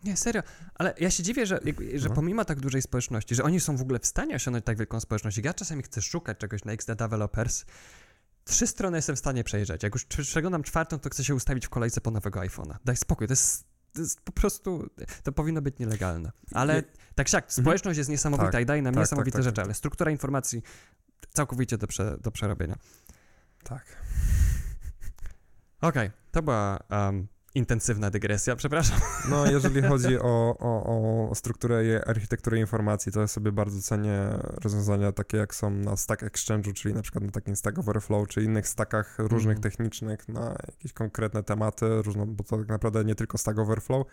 [0.04, 0.44] Nie, serio,
[0.76, 1.60] ale ja się dziwię, że,
[1.96, 2.16] że no.
[2.16, 5.38] pomimo tak dużej społeczności, że oni są w ogóle w stanie osiągnąć tak wielką społeczność,
[5.38, 7.66] ja czasami chcę szukać czegoś na XD Developers,
[8.44, 9.84] trzy strony jestem w stanie przejrzeć.
[9.84, 12.76] Jak już przeglądam czwartą, to chcę się ustawić w kolejce po nowego iPhone'a.
[12.86, 14.90] Daj spokój, to jest, to jest po prostu,
[15.24, 16.32] to powinno być nielegalne.
[16.54, 16.84] Ale
[17.16, 17.64] tak siak, mhm.
[17.64, 19.66] społeczność jest niesamowita tak, i daje nam tak, niesamowite tak, tak, rzeczy, tak.
[19.66, 20.64] ale struktura informacji
[21.34, 22.76] całkowicie do, prze, do przerobienia.
[23.64, 23.86] Tak.
[25.82, 29.00] Okej, okay, to była um, intensywna dygresja, przepraszam.
[29.30, 34.20] No, jeżeli chodzi o, o, o strukturę i architekturę informacji, to ja sobie bardzo cenię
[34.64, 38.44] rozwiązania takie, jak są na Stack Exchange'u, czyli na przykład na takim Stack Overflow, czy
[38.44, 39.64] innych stackach różnych mm.
[39.64, 44.08] technicznych na jakieś konkretne tematy, różną, bo to tak naprawdę nie tylko Stack Overflow,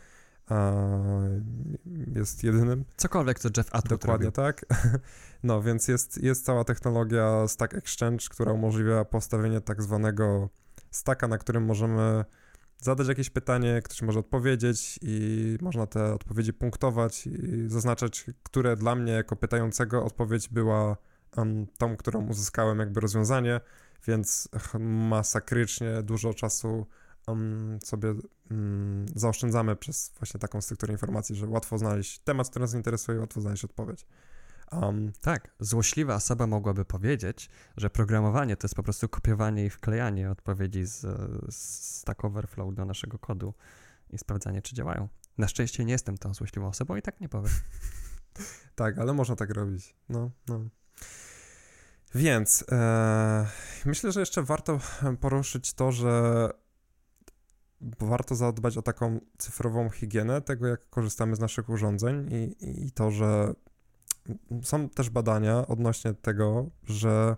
[2.14, 2.84] jest jedynym.
[2.97, 4.32] Cokolwiek, co Jeff Atwood Dokładnie robił.
[4.32, 4.64] tak.
[5.42, 10.49] No, więc jest, jest cała technologia Stack Exchange, która umożliwia postawienie tak zwanego
[10.90, 12.24] stacka, na którym możemy
[12.78, 18.94] zadać jakieś pytanie, ktoś może odpowiedzieć i można te odpowiedzi punktować i zaznaczać, które dla
[18.94, 20.97] mnie jako pytającego odpowiedź była
[21.36, 23.61] um, tą, którą uzyskałem jakby rozwiązanie,
[24.07, 24.49] więc
[24.80, 26.86] masakrycznie dużo czasu
[27.26, 28.14] um, sobie
[28.51, 33.40] um, zaoszczędzamy przez właśnie taką strukturę informacji, że łatwo znaleźć temat, który nas interesuje, łatwo
[33.40, 34.07] znaleźć odpowiedź.
[34.72, 40.30] Um, tak, złośliwa osoba mogłaby powiedzieć, że programowanie to jest po prostu kopiowanie i wklejanie
[40.30, 41.01] odpowiedzi z,
[41.55, 43.55] z Stack Overflow do naszego kodu
[44.11, 45.09] i sprawdzanie, czy działają.
[45.38, 47.53] Na szczęście nie jestem tą złośliwą osobą i tak nie powiem.
[48.74, 49.94] tak, ale można tak robić.
[50.09, 50.61] No, no.
[52.14, 53.47] Więc e,
[53.84, 54.80] myślę, że jeszcze warto
[55.20, 56.51] poruszyć to, że
[57.81, 62.57] warto zadbać o taką cyfrową higienę tego, jak korzystamy z naszych urządzeń i,
[62.87, 63.55] i to, że
[64.62, 67.37] są też badania odnośnie tego, że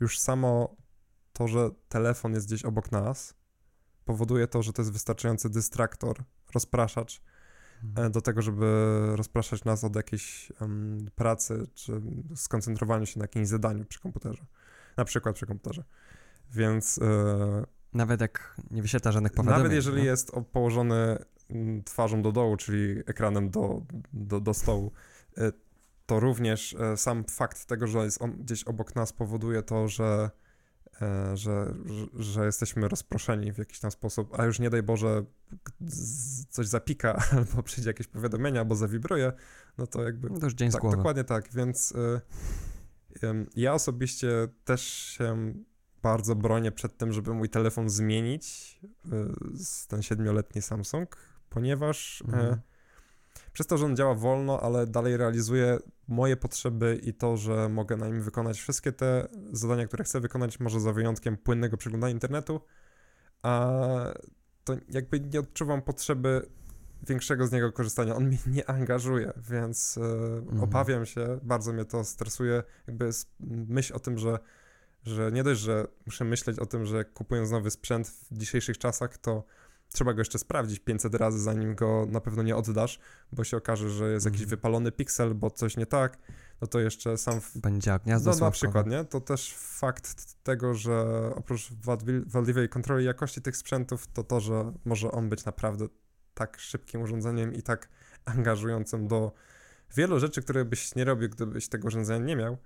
[0.00, 0.76] już samo
[1.32, 3.34] to, że telefon jest gdzieś obok nas,
[4.04, 6.24] powoduje to, że to jest wystarczający dystraktor,
[6.54, 7.22] rozpraszacz.
[7.96, 8.66] E, do tego, żeby
[9.16, 12.02] rozpraszać nas od jakiejś um, pracy czy
[12.34, 14.46] skoncentrowaniu się na jakimś zadaniu przy komputerze.
[14.96, 15.84] Na przykład przy komputerze.
[16.50, 16.98] Więc.
[16.98, 19.58] E, nawet jak nie wyświetla żadnych powiadomień.
[19.58, 20.04] Nawet jeżeli no?
[20.04, 21.18] jest położony
[21.50, 23.82] mm, twarzą do dołu, czyli ekranem do,
[24.12, 24.92] do, do stołu,
[25.38, 25.52] e,
[26.06, 30.30] to również e, sam fakt tego, że jest on gdzieś obok nas powoduje to, że,
[31.02, 35.24] e, że, że, że jesteśmy rozproszeni w jakiś tam sposób, a już nie daj Boże
[36.48, 39.32] coś zapika, albo przyjdzie jakieś powiadomienia, albo zawibruje,
[39.78, 40.30] no to jakby...
[40.30, 40.82] No to już dzień tak.
[40.82, 42.20] Dokładnie tak, więc y,
[43.24, 45.54] y, ja osobiście też się
[46.02, 51.16] bardzo bronię przed tym, żeby mój telefon zmienić, y, ten siedmioletni Samsung,
[51.50, 52.60] ponieważ mhm
[53.52, 55.78] przez to, że on działa wolno, ale dalej realizuje
[56.08, 60.60] moje potrzeby i to, że mogę na nim wykonać wszystkie te zadania, które chcę wykonać,
[60.60, 62.60] może za wyjątkiem płynnego przeglądania internetu,
[63.42, 63.70] a
[64.64, 66.46] to jakby nie odczuwam potrzeby
[67.08, 68.16] większego z niego korzystania.
[68.16, 70.62] On mnie nie angażuje, więc e, mhm.
[70.62, 73.10] obawiam się, bardzo mnie to stresuje, jakby
[73.68, 74.38] myśl o tym, że
[75.02, 79.18] że nie dość, że muszę myśleć o tym, że kupując nowy sprzęt w dzisiejszych czasach,
[79.18, 79.44] to
[79.92, 83.00] trzeba go jeszcze sprawdzić 500 razy, zanim go na pewno nie oddasz,
[83.32, 84.50] bo się okaże, że jest jakiś mhm.
[84.50, 86.18] wypalony piksel, bo coś nie tak,
[86.60, 87.40] no to jeszcze sam...
[87.40, 87.58] W...
[87.58, 89.04] Będzie gniazdo No na przykład, nie?
[89.04, 91.72] To też fakt tego, że oprócz
[92.26, 95.86] wadliwej kontroli jakości tych sprzętów, to to, że może on być naprawdę
[96.34, 97.88] tak szybkim urządzeniem i tak
[98.24, 99.32] angażującym do
[99.96, 102.64] wielu rzeczy, które byś nie robił, gdybyś tego urządzenia nie miał, mm.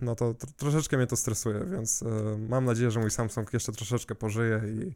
[0.00, 2.06] No to troszeczkę mnie to stresuje, więc y,
[2.48, 4.94] mam nadzieję, że mój Samsung jeszcze troszeczkę pożyje i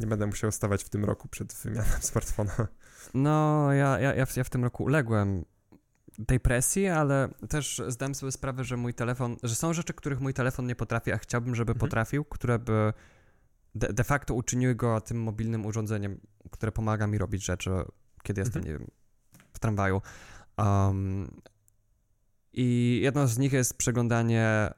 [0.00, 2.68] nie będę musiał stawać w tym roku przed wymianą smartfona.
[3.14, 5.44] No, ja, ja, ja, w, ja w tym roku uległem
[6.26, 10.34] tej presji, ale też zdałem sobie sprawę, że mój telefon, że są rzeczy, których mój
[10.34, 11.80] telefon nie potrafi, a chciałbym, żeby mhm.
[11.80, 12.92] potrafił, które by
[13.74, 16.20] de, de, facto uczyniły go tym mobilnym urządzeniem,
[16.50, 17.70] które pomaga mi robić rzeczy,
[18.22, 18.72] kiedy jestem, mhm.
[18.72, 18.90] nie wiem,
[19.52, 20.02] w tramwaju.
[20.58, 21.40] Um,
[22.52, 24.70] I jedną z nich jest przeglądanie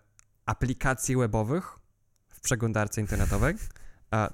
[0.46, 1.78] aplikacji webowych
[2.28, 3.54] w przeglądarce internetowej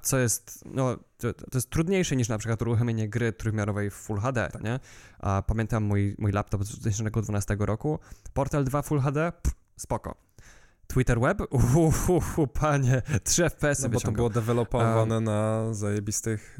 [0.01, 4.19] co jest, no, to, to, jest trudniejsze niż na przykład uruchomienie gry trójmiarowej w Full
[4.19, 4.79] HD, nie?
[5.19, 7.99] A pamiętam mój, mój laptop z 2012 roku,
[8.33, 10.15] Portal 2 Full HD, pff, spoko.
[10.87, 11.41] Twitter Web?
[11.49, 16.59] Uhuhu, panie, 3 FPS-y No bo to było dewelopowane um, na zajebistych,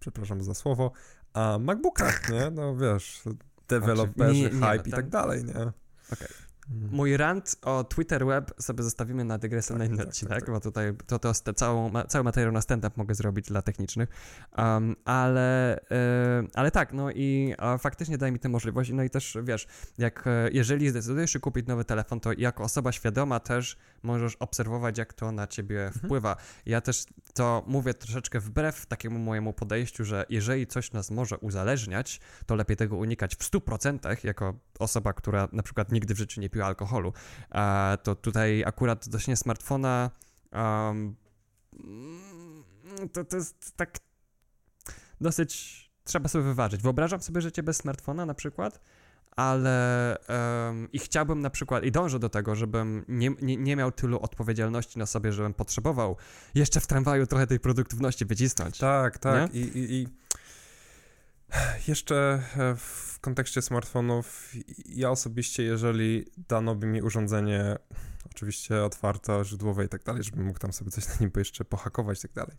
[0.00, 0.92] przepraszam za słowo,
[1.32, 2.50] a MacBookach, nie?
[2.50, 3.22] No wiesz,
[3.68, 5.72] deweloperzy, hype no, i tak dalej, nie?
[6.12, 6.28] Okay.
[6.70, 6.96] Mhm.
[6.96, 10.40] Mój rant o Twitter Web sobie zostawimy na dygresję tak, na inny tak, odcinek, tak,
[10.40, 10.50] tak.
[10.54, 14.08] bo tutaj to, to, to całą, cały materiał na stand-up mogę zrobić dla technicznych,
[14.58, 15.84] um, ale, y,
[16.54, 19.66] ale tak, no i faktycznie daje mi tę możliwość, no i też wiesz,
[19.98, 24.98] jak e, jeżeli zdecydujesz się kupić nowy telefon, to jako osoba świadoma też możesz obserwować,
[24.98, 26.04] jak to na ciebie mhm.
[26.04, 26.36] wpływa.
[26.66, 32.20] Ja też to mówię troszeczkę wbrew takiemu mojemu podejściu, że jeżeli coś nas może uzależniać,
[32.46, 36.50] to lepiej tego unikać w 100%, jako osoba, która na przykład nigdy w życiu nie
[36.50, 37.12] piła alkoholu.
[38.02, 40.10] To tutaj akurat odnośnie smartfona
[40.52, 41.16] um,
[43.12, 43.98] to, to jest tak
[45.20, 46.82] dosyć trzeba sobie wyważyć.
[46.82, 48.80] Wyobrażam sobie życie bez smartfona na przykład,
[49.38, 53.92] ale um, i chciałbym na przykład, i dążę do tego, żebym nie, nie, nie, miał
[53.92, 56.16] tylu odpowiedzialności na sobie, żebym potrzebował
[56.54, 58.78] jeszcze w tramwaju trochę tej produktywności wycisnąć.
[58.78, 59.54] Tak, tak.
[59.54, 60.08] I, i, I,
[61.88, 64.52] jeszcze e, w kontekście smartfonów,
[64.86, 67.76] ja osobiście, jeżeli dano by mi urządzenie,
[68.30, 72.18] oczywiście otwarte, źródłowe i tak dalej, żebym mógł tam sobie coś na nim jeszcze pohakować
[72.18, 72.56] i tak dalej,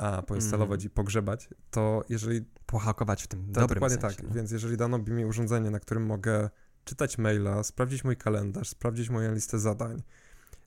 [0.00, 0.86] a poinstalować mm.
[0.86, 2.44] i pogrzebać, to jeżeli...
[2.66, 4.34] Pohakować w tym to, dobrym Dokładnie sensie, tak, no.
[4.34, 6.50] więc jeżeli dano mi urządzenie, na którym mogę
[6.84, 10.02] czytać maila, sprawdzić mój kalendarz, sprawdzić moją listę zadań,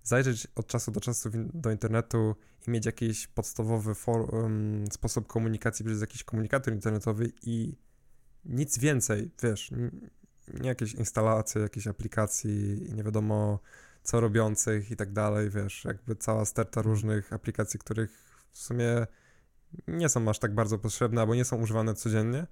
[0.03, 2.35] zajrzeć od czasu do czasu do internetu
[2.67, 3.95] i mieć jakiś podstawowy
[4.91, 7.77] sposób komunikacji przez jakiś komunikator internetowy i
[8.45, 9.71] nic więcej, wiesz,
[10.53, 13.59] nie jakieś instalacje, jakieś aplikacji i nie wiadomo
[14.03, 16.93] co robiących i tak dalej, wiesz, jakby cała sterta Mhm.
[16.93, 19.07] różnych aplikacji, których w sumie
[19.87, 22.47] nie są aż tak bardzo potrzebne albo nie są używane codziennie,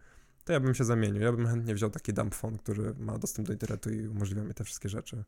[0.45, 1.22] to ja bym się zamienił.
[1.22, 4.53] Ja bym chętnie wziął taki dump phone, który ma dostęp do internetu i umożliwia mi
[4.53, 5.24] te wszystkie rzeczy.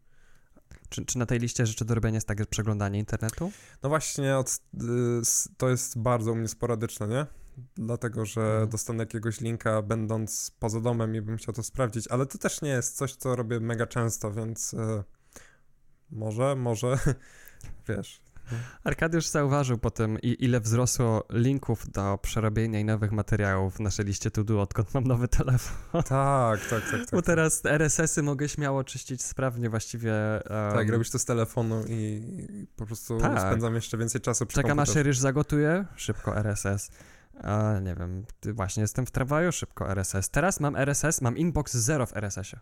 [0.89, 3.52] Czy, czy na tej liście rzeczy do robienia jest także przeglądanie internetu?
[3.84, 4.80] No właśnie, od, y,
[5.58, 7.26] to jest bardzo u mnie sporadyczne, nie?
[7.76, 8.70] Dlatego, że mhm.
[8.70, 12.70] dostanę jakiegoś linka będąc poza domem i bym chciał to sprawdzić, ale to też nie
[12.70, 14.78] jest coś, co robię mega często, więc y,
[16.10, 16.98] może, może,
[17.88, 18.22] wiesz,
[18.84, 24.62] Arkadiusz zauważył potem, ile wzrosło linków do przerobienia i nowych materiałów w naszej liście to-do,
[24.62, 26.04] odkąd mam nowy telefon.
[26.04, 26.99] Tak, tak, tak.
[26.99, 30.14] tak Bo teraz RSS-y mogę śmiało czyścić sprawnie właściwie.
[30.49, 30.78] Um...
[30.78, 32.22] Tak, robisz to z telefonu i
[32.76, 33.41] po prostu tak.
[33.41, 36.91] spędzam jeszcze więcej czasu przy Czekam aż ryż zagotuje, szybko RSS.
[37.41, 40.30] A, nie wiem, właśnie jestem w tramwaju, szybko RSS.
[40.30, 42.60] Teraz mam RSS, mam inbox zero w RSS-ie.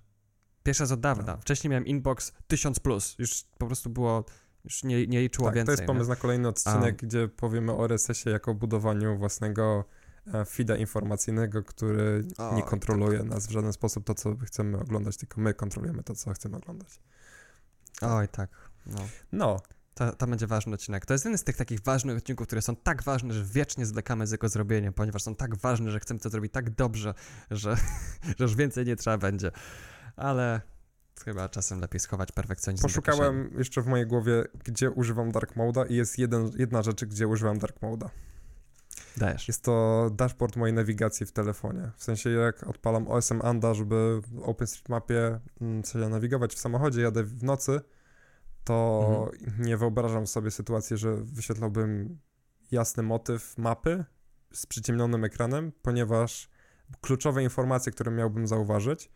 [0.64, 1.34] Pierwsza z od dawna.
[1.36, 1.42] No.
[1.42, 2.80] Wcześniej miałem inbox 1000+.
[2.80, 3.16] Plus.
[3.20, 4.26] Już po prostu było
[4.64, 5.76] już nie, nie liczyło tak, więcej.
[5.76, 6.10] To jest pomysł nie?
[6.10, 7.06] na kolejny odcinek, A.
[7.06, 9.86] gdzie powiemy o RSS-ie jako budowaniu własnego
[10.34, 13.28] e, feeda informacyjnego, który o, nie kontroluje tak.
[13.28, 17.00] nas w żaden sposób to, co chcemy oglądać, tylko my kontrolujemy to, co chcemy oglądać.
[18.02, 18.50] Oj, tak.
[18.86, 19.00] No.
[19.32, 19.62] no.
[19.94, 21.06] To, to będzie ważny odcinek.
[21.06, 24.28] To jest jeden z tych takich ważnych odcinków, które są tak ważne, że wiecznie zwlekamy
[24.28, 27.14] z jego zrobieniem, ponieważ są tak ważne, że chcemy to zrobić tak dobrze,
[27.52, 27.76] że,
[28.38, 29.52] że już więcej nie trzeba będzie.
[30.16, 30.62] Ale
[31.26, 32.84] Chyba czasem lepiej schować perfekcjonizm.
[32.84, 37.28] Poszukałem jeszcze w mojej głowie, gdzie używam Dark Mode'a i jest jeden, jedna rzecz, gdzie
[37.28, 38.10] używam Dark Mode'a.
[39.18, 39.48] Dajesz.
[39.48, 41.92] Jest to dashboard mojej nawigacji w telefonie.
[41.96, 47.24] W sensie jak odpalam OSM Anda, żeby w OpenStreetMapie mm, sobie nawigować w samochodzie, jadę
[47.24, 47.82] w nocy,
[48.64, 49.08] to
[49.44, 49.66] mhm.
[49.66, 52.20] nie wyobrażam sobie sytuacji, że wyświetlałbym
[52.72, 54.06] jasny motyw mapy
[54.54, 56.50] z przyciemnionym ekranem, ponieważ
[57.02, 59.12] kluczowe informacje, które miałbym zauważyć,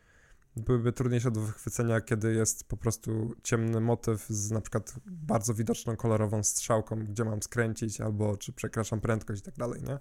[0.57, 5.95] byłyby trudniejsze do wychwycenia, kiedy jest po prostu ciemny motyw z na przykład bardzo widoczną
[5.95, 9.99] kolorową strzałką, gdzie mam skręcić, albo czy przekraczam prędkość i tak dalej, nie?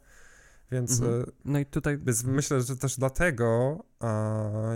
[0.73, 1.23] Więc mhm.
[1.23, 1.99] E, no i tutaj...
[1.99, 3.79] Więc myślę, że też dlatego,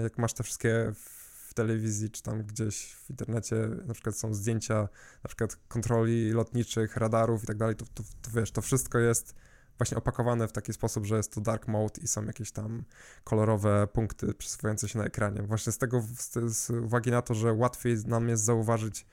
[0.03, 3.57] jak masz te wszystkie w telewizji, czy tam gdzieś w internecie,
[3.87, 4.89] na przykład są zdjęcia
[5.25, 9.35] na przykład kontroli lotniczych, radarów i tak dalej, to, to, to wiesz, to wszystko jest
[9.79, 12.85] właśnie opakowane w taki sposób, że jest to dark mode i są jakieś tam
[13.25, 15.43] kolorowe punkty przesuwające się na ekranie.
[15.43, 19.07] Właśnie z tego, z, z uwagi na to, że łatwiej nam jest zauważyć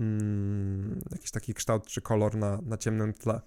[0.00, 3.40] mm, jakiś taki kształt czy kolor na, na ciemnym tle.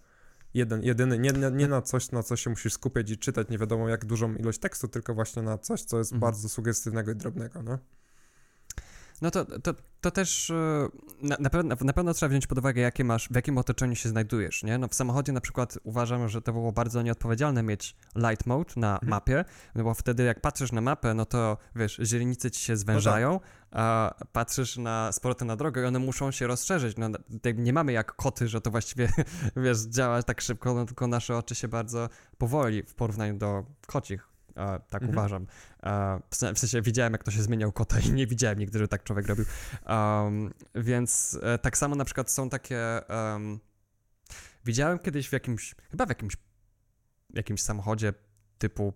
[0.53, 3.57] Jeden, jedyny, nie, nie, nie, na coś, na co się musisz skupiać i czytać nie
[3.57, 6.31] wiadomo jak dużą ilość tekstu, tylko właśnie na coś, co jest mhm.
[6.31, 7.79] bardzo sugestywnego i drobnego, no.
[9.21, 10.89] No to, to, to też e,
[11.21, 14.09] na, na, pewno, na pewno trzeba wziąć pod uwagę, jakie masz, w jakim otoczeniu się
[14.09, 14.77] znajdujesz, nie?
[14.77, 18.93] No w samochodzie na przykład uważam, że to było bardzo nieodpowiedzialne mieć light mode na
[18.93, 19.09] mhm.
[19.09, 19.45] mapie,
[19.75, 23.39] no bo wtedy jak patrzysz na mapę, no to wiesz, źrenice ci się zwężają, no
[23.39, 23.49] tak.
[23.71, 26.97] a patrzysz na z na drogę i one muszą się rozszerzyć.
[26.97, 27.09] No,
[27.55, 29.09] nie mamy jak koty, że to właściwie,
[29.63, 34.29] wiesz, działa tak szybko, no tylko nasze oczy się bardzo powoli w porównaniu do kocich
[34.89, 35.09] tak mhm.
[35.09, 35.45] uważam.
[36.31, 39.27] W sensie widziałem, jak to się zmieniał kota i nie widziałem nigdy, że tak człowiek
[39.27, 39.45] robił.
[39.87, 43.01] Um, więc e, tak samo na przykład są takie...
[43.09, 43.59] Um,
[44.65, 46.37] widziałem kiedyś w jakimś, chyba w jakimś,
[47.33, 48.13] jakimś samochodzie
[48.57, 48.93] typu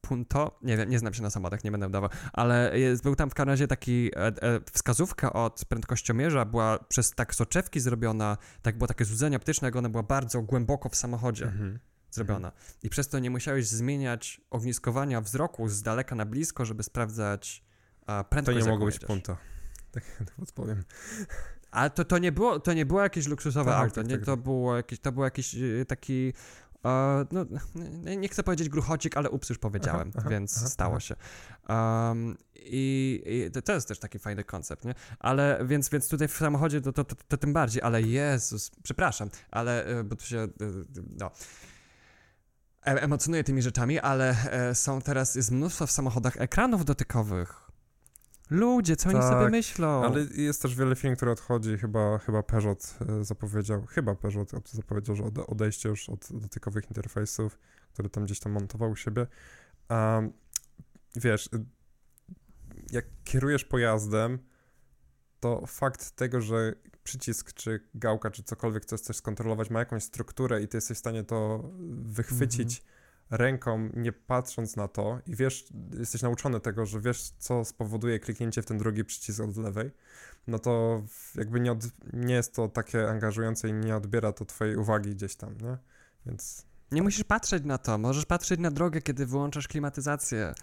[0.00, 3.30] Punto, nie wiem, nie znam się na samochodach, nie będę udawał, ale jest, był tam
[3.30, 4.32] w każdym razie taki, e, e,
[4.72, 9.88] wskazówka od prędkościomierza była przez tak soczewki zrobiona, tak było takie złudzenie optyczne, jak ona
[9.88, 11.44] była bardzo głęboko w samochodzie.
[11.44, 11.78] Mhm
[12.10, 12.52] zrobiona.
[12.82, 17.64] I przez to nie musiałeś zmieniać ogniskowania wzroku z daleka na blisko, żeby sprawdzać
[18.06, 18.58] a, prędkość.
[18.58, 19.36] To nie mogło być punto.
[19.92, 20.04] Tak
[20.42, 20.84] odpowiem.
[21.70, 24.16] A to, to, nie było, to nie było jakieś luksusowe Tak, auto, tak, nie?
[24.16, 24.44] tak, To, tak.
[24.44, 26.32] było jakiś, to był jakiś e, taki,
[27.32, 27.46] no,
[28.16, 31.00] nie- chcę powiedzieć gruchocik, ale ups, już powiedziałem, Aha, więc aha, stało aha.
[31.00, 31.16] się.
[31.68, 34.94] Um, I i to, jest też taki fajny koncept, nie?
[35.18, 39.30] Ale więc, więc tutaj w samochodzie to, to, to, to tym bardziej, ale Jezus, przepraszam,
[39.50, 40.48] ale, e, bo tu się, e,
[41.20, 41.30] no...
[42.86, 47.66] e- Emocjonuję tymi rzeczami, ale e, są teraz, jest mnóstwo w samochodach ekranów dotykowych.
[48.50, 50.04] Ludzie, co oni Tak, sobie myślą?
[50.04, 55.16] Ale jest też wiele firm, które odchodzi, chyba, chyba Peugeot e, zapowiedział, chyba Peugeot zapowiedział,
[55.16, 57.58] że ode, odejście już od dotykowych interfejsów,
[57.92, 59.26] które tam gdzieś tam montował u siebie.
[59.88, 60.22] A
[61.16, 61.48] wiesz,
[62.92, 64.38] jak kierujesz pojazdem,
[65.46, 66.72] to fakt tego, że
[67.04, 71.00] przycisk, czy gałka, czy cokolwiek chcesz coś skontrolować, ma jakąś strukturę i ty jesteś w
[71.00, 72.82] stanie to wychwycić
[73.30, 75.64] ręką, nie patrząc na to i wiesz,
[75.98, 79.90] jesteś nauczony tego, że wiesz, co spowoduje kliknięcie w ten drugi przycisk od lewej,
[80.46, 81.02] no to
[81.34, 85.36] jakby nie, od, nie jest to takie angażujące i nie odbiera to twojej uwagi gdzieś
[85.36, 85.78] tam, nie?
[86.26, 90.54] Więc Nie musisz patrzeć na to, możesz patrzeć na drogę, kiedy wyłączasz klimatyzację.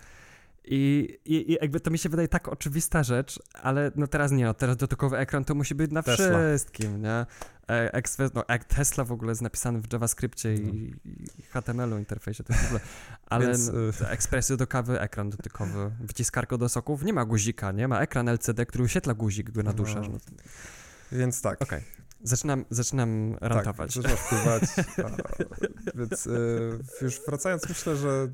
[0.65, 4.45] I, i, I jakby to mi się wydaje tak oczywista rzecz, ale no teraz nie,
[4.45, 6.39] no teraz dotykowy ekran to musi być na Tesla.
[6.39, 7.25] wszystkim, nie?
[7.69, 10.95] E, Exwe- no, jak Tesla w ogóle jest napisany w JavaScriptie i,
[11.39, 12.79] i HTML-u interfejsie, to w ogóle,
[13.25, 17.71] ale Więc, no, y- ekspresy do kawy, ekran dotykowy, wyciskarko do soków, nie ma guzika,
[17.71, 20.07] nie ma ekran LCD, który oświetla guzik, go naduszasz.
[20.07, 20.13] No.
[20.31, 20.37] No.
[21.11, 21.61] Więc tak.
[21.61, 21.81] Okej,
[22.23, 23.93] zaczynam, zaczynam rantować.
[23.93, 24.63] Tak, zaczyna wpływać.
[25.05, 28.33] a, więc y, już wracając, myślę, że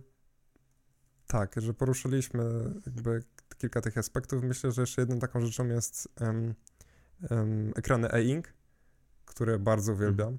[1.31, 2.43] tak, że poruszyliśmy
[2.85, 3.23] jakby
[3.57, 4.43] kilka tych aspektów.
[4.43, 6.55] Myślę, że jeszcze jedną taką rzeczą jest em,
[7.29, 8.53] em, ekrany e-ink,
[9.25, 10.37] które bardzo uwielbiam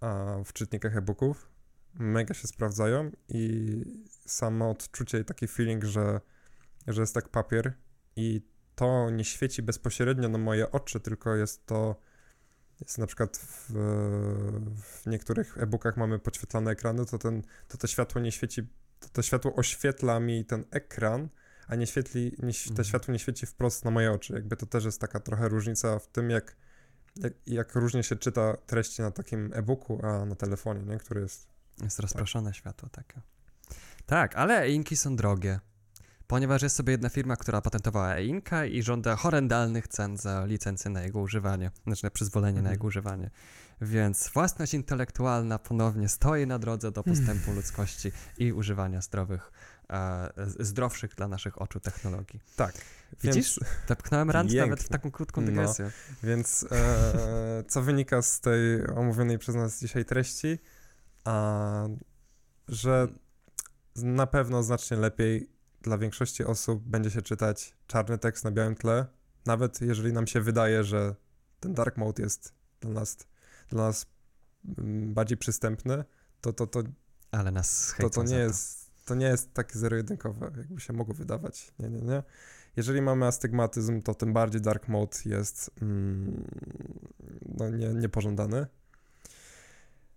[0.00, 1.48] a w czytnikach e-booków.
[1.94, 3.84] Mega się sprawdzają i
[4.26, 6.20] samo odczucie i taki feeling, że,
[6.86, 7.72] że jest tak papier
[8.16, 8.42] i
[8.74, 11.96] to nie świeci bezpośrednio na moje oczy, tylko jest to
[12.80, 13.72] jest na przykład w,
[14.82, 18.68] w niektórych e-bookach mamy podświetlane ekrany, to, ten, to to światło nie świeci,
[19.02, 21.28] to, to światło oświetla mi ten ekran,
[21.68, 22.84] a nie świetli, nie, to Mhm.
[22.84, 24.32] światło nie świeci wprost na moje oczy.
[24.32, 26.56] Jakby to też jest taka trochę różnica w tym, jak,
[27.16, 30.98] jak, jak różnie się czyta treści na takim e-booku, a na telefonie, nie?
[30.98, 31.48] który jest
[31.82, 33.20] Jest rozproszone światło takie.
[34.06, 35.60] Tak, ale e-inki są drogie.
[36.26, 41.02] Ponieważ jest sobie jedna firma, która patentowała e-inka i żąda horrendalnych cen za licencję na
[41.02, 42.74] jego używanie, znaczy na przyzwolenie na Mhm.
[42.74, 43.30] jego używanie.
[43.82, 49.52] Więc własność intelektualna ponownie stoi na drodze do postępu ludzkości i używania zdrowych,
[49.90, 50.30] e,
[50.60, 52.40] zdrowszych dla naszych oczu technologii.
[52.56, 52.74] tak.
[53.22, 53.60] Widzisz?
[53.88, 54.60] Wepchnąłem rant Pięknie.
[54.60, 55.46] nawet w taką krótką No.
[55.46, 55.90] dygresję.
[56.22, 60.58] Więc e, co wynika z tej omówionej przez nas dzisiaj treści?
[61.24, 61.86] A,
[62.68, 63.08] że
[63.96, 65.50] na pewno znacznie lepiej
[65.82, 69.06] dla większości osób będzie się czytać czarny tekst na białym tle,
[69.46, 71.14] nawet jeżeli nam się wydaje, że
[71.60, 73.16] ten dark mode jest dla nas,
[73.72, 74.06] dla nas
[74.78, 76.04] mm, bardziej przystępny,
[76.40, 76.82] to, to, to,
[77.30, 81.72] Ale nas to, to, nie jest, to nie jest takie zero-jedynkowe, jakby się mogło wydawać.
[81.78, 82.22] Nie, nie, nie.
[82.76, 86.44] Jeżeli mamy astygmatyzm, to tym bardziej dark mode jest mm,
[87.58, 88.66] no, nie, niepożądany.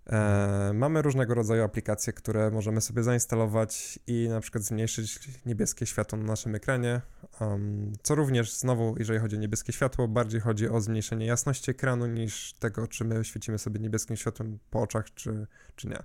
[0.09, 6.17] E, mamy różnego rodzaju aplikacje, które możemy sobie zainstalować i na przykład zmniejszyć niebieskie światło
[6.17, 7.01] na naszym ekranie.
[7.39, 12.07] Um, co również, znowu, jeżeli chodzi o niebieskie światło, bardziej chodzi o zmniejszenie jasności ekranu
[12.07, 16.03] niż tego, czy my świecimy sobie niebieskim światłem po oczach, czy, czy nie.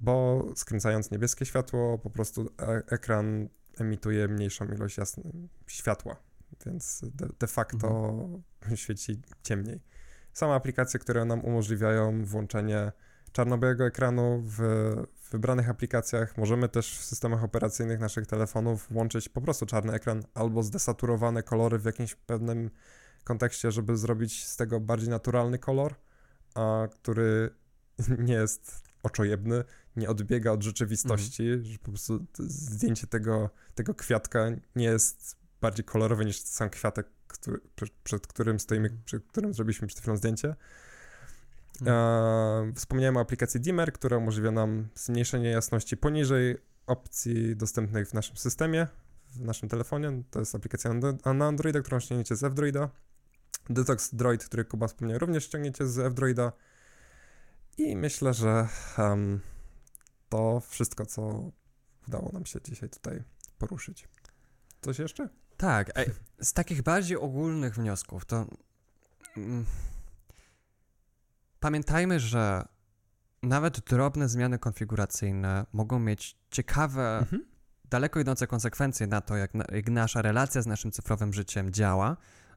[0.00, 5.22] Bo skręcając niebieskie światło, po prostu e- ekran emituje mniejszą ilość jasne,
[5.66, 6.16] światła,
[6.66, 8.14] więc de, de facto
[8.74, 9.80] świeci ciemniej.
[10.32, 12.92] Same aplikacje, które nam umożliwiają włączenie
[13.32, 14.60] czarno-białego ekranu w,
[15.30, 16.38] wybranych aplikacjach.
[16.38, 21.78] Możemy też w systemach operacyjnych naszych telefonów włączyć po prostu czarny ekran albo zdesaturowane kolory
[21.78, 22.70] w jakimś pewnym
[23.24, 25.94] kontekście, żeby zrobić z tego bardziej naturalny kolor,
[26.54, 27.50] a który
[28.28, 29.64] nie jest oczojebny,
[29.96, 34.40] nie odbiega od rzeczywistości, że po prostu zdjęcie tego, tego kwiatka
[34.76, 39.88] nie jest bardziej kolorowe niż sam kwiatek, który, przed, przed którym stoimy, przed którym zrobiliśmy
[39.88, 40.56] przed chwilą zdjęcie.
[41.86, 46.56] E, wspomniałem o aplikacji Dimmer, która umożliwia nam zmniejszenie jasności poniżej
[46.86, 48.86] opcji dostępnych w naszym systemie,
[49.32, 50.22] w naszym telefonie.
[50.30, 50.92] To jest aplikacja
[51.24, 52.88] na- Androida, którą ściągniecie z F-Droida.
[53.70, 56.52] Detox Droid, który Kuba wspomniał, również ściągniecie z F-Droida.
[57.78, 59.40] I myślę, że em,
[60.28, 61.50] to wszystko, co
[62.08, 63.22] udało nam się dzisiaj tutaj
[63.58, 64.08] poruszyć.
[64.80, 65.28] Coś jeszcze?
[65.60, 65.92] Tak,
[66.40, 68.46] z takich bardziej ogólnych wniosków to
[69.36, 69.64] mm,
[71.60, 72.68] pamiętajmy, że
[73.42, 77.44] nawet drobne zmiany konfiguracyjne mogą mieć ciekawe, Mhm.
[77.84, 82.16] daleko idące konsekwencje na to, jak, na, jak nasza relacja z naszym cyfrowym życiem działa.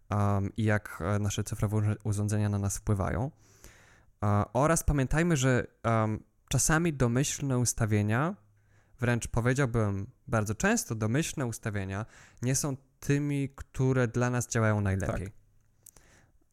[0.09, 3.23] um, i jak e, nasze cyfrowe urządzenia na nas wpływają.
[3.23, 8.35] Uh, oraz pamiętajmy, że um, czasami domyślne ustawienia,
[8.99, 12.05] wręcz powiedziałbym bardzo często domyślne ustawienia,
[12.41, 15.25] nie są tymi, które dla nas działają najlepiej.
[15.25, 15.33] Tak.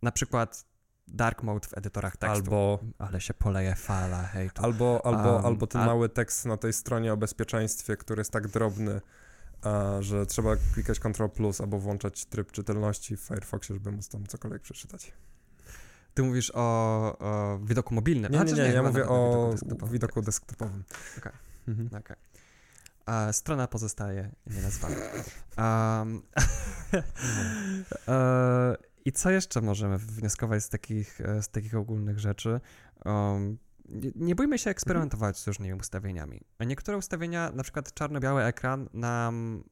[0.02, 0.64] Na przykład
[1.08, 2.36] dark mode w edytorach tekstu.
[2.36, 2.78] Albo...
[2.98, 4.62] Ale się poleje fala hejtu.
[4.64, 8.48] Albo, albo, um, albo ten mały tekst na tej stronie o bezpieczeństwie, który jest tak
[8.48, 9.00] drobny,
[10.00, 14.62] że trzeba klikać Ctrl plus albo włączać tryb czytelności w Firefoxie, żeby móc tam cokolwiek
[14.62, 15.12] przeczytać.
[16.14, 18.32] Ty mówisz o, o widoku mobilnym.
[18.32, 19.54] Nie, nie, nie, nie ja mówię o
[19.90, 20.84] widoku desktopowym.
[21.18, 21.32] Okej, okay.
[21.68, 22.02] mhm.
[22.02, 22.16] okay.
[23.10, 24.96] A strona pozostaje nienazwana.
[25.58, 26.22] Um,
[29.04, 32.60] I co jeszcze możemy wnioskować z takich, e, z takich ogólnych rzeczy?
[33.04, 33.58] Um,
[33.88, 36.40] nie, nie bójmy się eksperymentować z różnymi ustawieniami.
[36.60, 39.64] Niektóre ustawienia, na przykład czarno-biały ekran, nam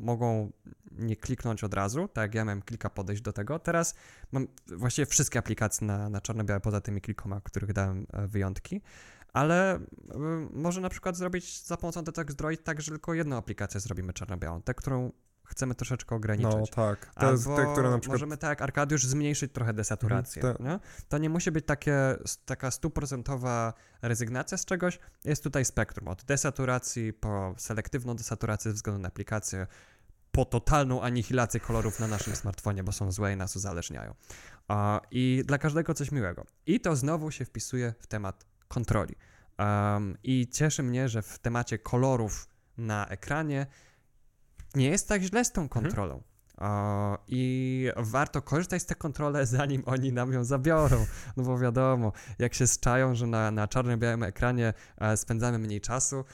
[0.00, 0.52] mogą
[0.92, 3.58] nie kliknąć od razu, tak jak ja miałem kilka podejść do tego.
[3.58, 3.94] Teraz
[4.32, 8.80] mam właściwie wszystkie aplikacje na, na czarno-białe, poza tymi kilkoma, których dałem e, wyjątki,
[9.32, 9.80] ale y,
[10.52, 14.62] może na przykład zrobić za pomocą Detox Droid tak, że tylko jedną aplikację zrobimy czarno-białą,
[14.62, 15.12] tę, którą
[15.50, 16.54] chcemy troszeczkę ograniczyć.
[16.60, 17.14] No tak.
[17.14, 18.14] Te, Albo te, które na przykład...
[18.14, 20.42] możemy tak jak Arkadiusz zmniejszyć trochę desaturację.
[20.42, 20.80] Mhm, nie?
[21.08, 23.72] To nie musi być takie, taka stuprocentowa
[24.02, 24.98] rezygnacja z czegoś.
[25.24, 29.66] Jest tutaj spektrum od desaturacji po selektywną desaturację ze względu na aplikację,
[30.32, 34.14] po totalną anihilację kolorów na naszym smartfonie, bo są złe i nas uzależniają.
[35.10, 36.44] I dla każdego coś miłego.
[36.66, 39.14] I to znowu się wpisuje w temat kontroli.
[39.58, 42.48] Um, I cieszy mnie, że w temacie kolorów
[42.78, 43.66] na ekranie
[44.74, 45.82] nie jest tak źle z tą mhm.
[45.84, 46.22] kontrolą.
[46.58, 47.18] Hmm.
[47.28, 51.06] I warto korzystać z tej kontroli, zanim oni nam ją zabiorą.
[51.36, 56.24] No bo wiadomo, jak się zczają, że na, na czarno-białym ekranie e, spędzamy mniej czasu,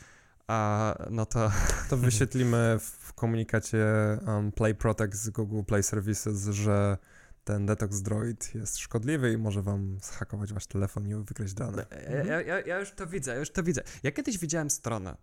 [0.48, 1.50] a, no to...
[1.90, 3.86] To wyświetlimy w komunikacie
[4.26, 6.98] um, Play Protect z Google Play Services, że
[7.46, 11.86] ten detox droid jest szkodliwy i może wam zhakować wasz telefon i wykraść dane.
[12.26, 13.82] Ja, ja, ja, już to widzę, ja już to widzę.
[14.02, 15.16] Ja kiedyś widziałem stronę,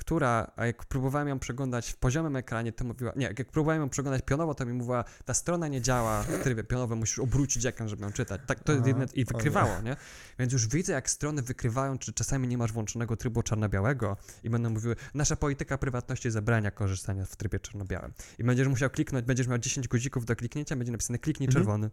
[0.00, 4.22] która, jak próbowałem ją przeglądać w poziomym ekranie, to mówiła, nie, jak próbowałem ją przeglądać
[4.24, 8.02] pionowo, to mi mówiła, ta strona nie działa w trybie pionowym, musisz obrócić ekran, żeby
[8.02, 8.40] ją czytać.
[8.46, 9.96] Tak to Aha, i wykrywało, nie?
[10.38, 14.70] Więc już widzę, jak strony wykrywają, czy czasami nie masz włączonego trybu czarno-białego i będą
[14.70, 18.12] mówiły, nasza polityka prywatności zabrania korzystania w trybie czarno-białym.
[18.38, 21.64] I będziesz musiał kliknąć, będziesz miał 10 guzików do kliknięcia, będzie napisane kliknij mhm.
[21.64, 21.90] czerwony.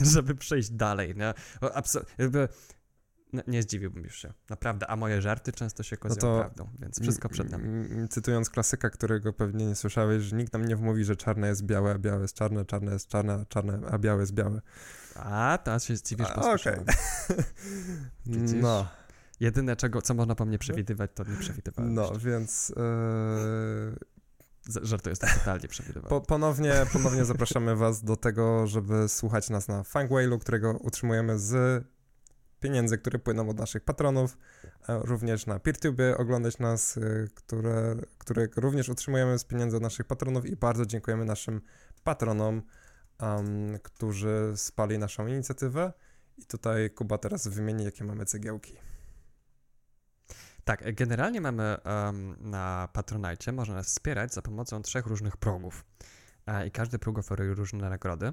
[0.14, 1.34] żeby przejść dalej, nie?
[1.74, 2.48] Absolutnie
[3.36, 7.00] no, nie zdziwiłbym już się, naprawdę, a moje żarty często się okazują no prawdą, więc
[7.02, 7.88] wszystko przed nami.
[8.10, 11.92] Cytując klasyka, którego pewnie nie słyszałeś, że nikt nam nie wmówi, że czarne jest białe,
[11.92, 14.60] a białe jest czarne, czarne jest czarne, czarne, a białe jest białe.
[15.14, 16.84] A, teraz się zdziwisz, po okay.
[18.62, 18.86] No.
[19.40, 21.94] Jedyne, czego, co można po mnie przewidywać, to nie przewidywałem.
[21.94, 22.18] No, jeszcze.
[22.18, 22.72] więc...
[22.76, 24.16] Yy...
[24.82, 26.08] Żartuję, jestem totalnie przewidywany.
[26.08, 31.84] Po, ponownie, ponownie zapraszamy was do tego, żeby słuchać nas na Fangwailu, którego utrzymujemy z
[32.60, 34.38] pieniędzy, które płyną od naszych patronów,
[34.88, 40.46] również na PeerTube oglądać nas, y, które, które również utrzymujemy z pieniędzy od naszych patronów
[40.46, 41.60] i bardzo dziękujemy naszym
[42.04, 42.62] patronom,
[43.20, 45.92] um, którzy spali naszą inicjatywę.
[46.38, 48.76] I tutaj Kuba teraz wymieni, jakie mamy cegiełki.
[50.64, 55.84] Tak, generalnie mamy um, na Patronite, można nas wspierać za pomocą trzech różnych progów.
[56.46, 58.32] E, I każdy próg oferuje różne nagrody.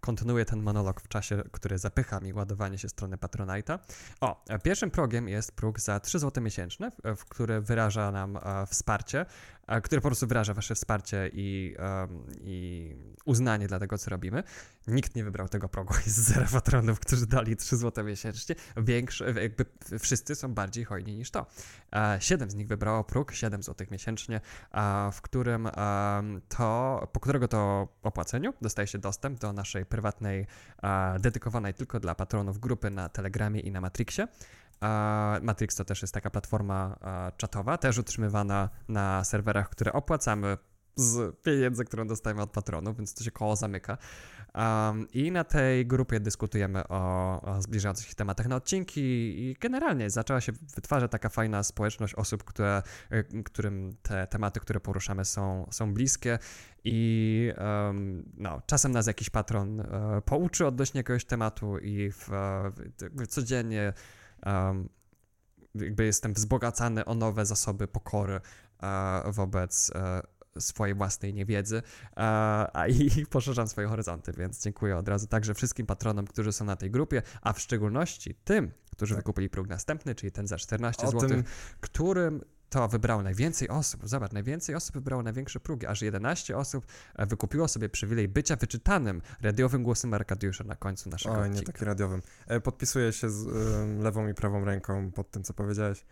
[0.00, 3.78] Kontynuuję ten monolog w czasie, który zapycha mi ładowanie się strony Patronite'a.
[4.20, 8.66] O, pierwszym progiem jest próg za 3 zł miesięczne, w, w który wyraża nam e,
[8.66, 9.26] wsparcie
[9.82, 14.42] które po prostu wyraża wasze wsparcie i, um, i uznanie dla tego, co robimy.
[14.86, 18.54] Nikt nie wybrał tego progu, jest zero patronów, którzy dali 3 zł miesięcznie.
[18.76, 19.64] Większy, jakby
[19.98, 21.46] wszyscy są bardziej hojni niż to.
[22.18, 24.40] Siedem z nich wybrało próg, 7 zł miesięcznie,
[25.12, 25.68] w którym
[26.48, 30.46] to, po którego to opłaceniu dostaje się dostęp do naszej prywatnej,
[31.20, 34.28] dedykowanej tylko dla patronów grupy na Telegramie i na Matrixie.
[35.42, 36.98] Matrix to też jest taka platforma
[37.36, 40.56] czatowa, też utrzymywana na serwerach, które opłacamy
[40.96, 43.98] z pieniędzy, które dostajemy od patronów, więc to się koło zamyka.
[44.54, 49.00] Um, I na tej grupie dyskutujemy o, o zbliżających się tematach na odcinki
[49.40, 54.80] i generalnie zaczęła się wytwarzać taka fajna społeczność osób, które, y, którym te tematy, które
[54.80, 56.38] poruszamy są, są bliskie
[56.84, 59.86] i um, no, czasem nas jakiś patron uh,
[60.24, 62.28] pouczy odnośnie jakiegoś tematu i w,
[63.16, 63.92] w, codziennie
[64.46, 64.88] um,
[65.74, 68.40] jakby jestem wzbogacany o nowe zasoby pokory
[68.82, 70.00] uh, wobec uh,
[70.62, 72.12] swojej własnej niewiedzy uh,
[72.72, 76.76] a i poszerzam swoje horyzonty, więc dziękuję od razu także wszystkim patronom, którzy są na
[76.76, 79.24] tej grupie, a w szczególności tym, którzy tak.
[79.24, 81.44] wykupili próg następny, czyli ten za 14 zł, tym...
[81.80, 84.00] którym to wybrało najwięcej osób.
[84.04, 85.86] Zobacz, najwięcej osób wybrało największe prógi.
[85.86, 86.86] Aż 11 osób
[87.16, 91.72] e, wykupiło sobie przywilej bycia wyczytanym radiowym głosem Arkadiusza na końcu naszego Oj, nie odcinka.
[91.72, 92.22] taki radiowym.
[92.46, 93.46] E, Podpisuję się z
[94.02, 96.04] lewą i prawą ręką pod tym, co powiedziałeś.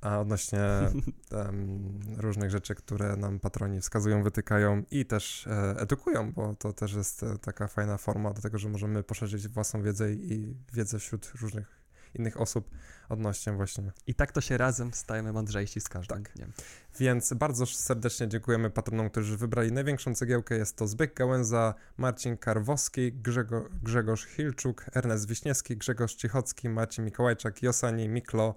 [0.00, 0.60] A odnośnie
[1.32, 6.92] em, różnych rzeczy, które nam patroni wskazują, wytykają i też e, edukują, bo to też
[6.92, 11.32] jest e, taka fajna forma do tego, że możemy poszerzyć własną wiedzę i wiedzę wśród
[11.40, 11.83] różnych
[12.14, 12.70] innych osób
[13.08, 13.92] odnośnie właśnie.
[14.06, 16.32] I tak to się razem stajemy mądrzejsi z każdym Tak.
[16.32, 16.52] dniem.
[16.98, 20.56] Więc bardzo serdecznie dziękujemy patronom, którzy wybrali największą cegiełkę.
[20.56, 27.62] Jest to Zbyk Gałęza, Marcin Karwowski, Grzego, Grzegorz Hilczuk, Ernest Wiśniewski, Grzegorz Cichocki, Maciej Mikołajczak,
[27.62, 28.54] Josani Miklo,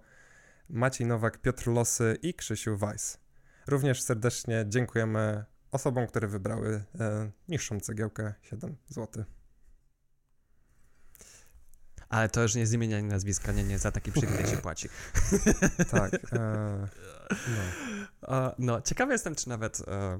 [0.69, 3.17] Maciej Nowak, Piotr Losy i Krzysiu Weiss.
[3.67, 9.23] Również serdecznie dziękujemy osobom, które wybrały e, niższą cegiełkę 7 zł.
[12.09, 14.89] Ale to już nie zmienianie nazwiska, nie, nie, za taki przywilej się płaci.
[15.91, 16.13] Tak.
[16.33, 16.87] E,
[17.47, 17.61] no.
[18.27, 20.19] A, no, ciekawy jestem, czy nawet e,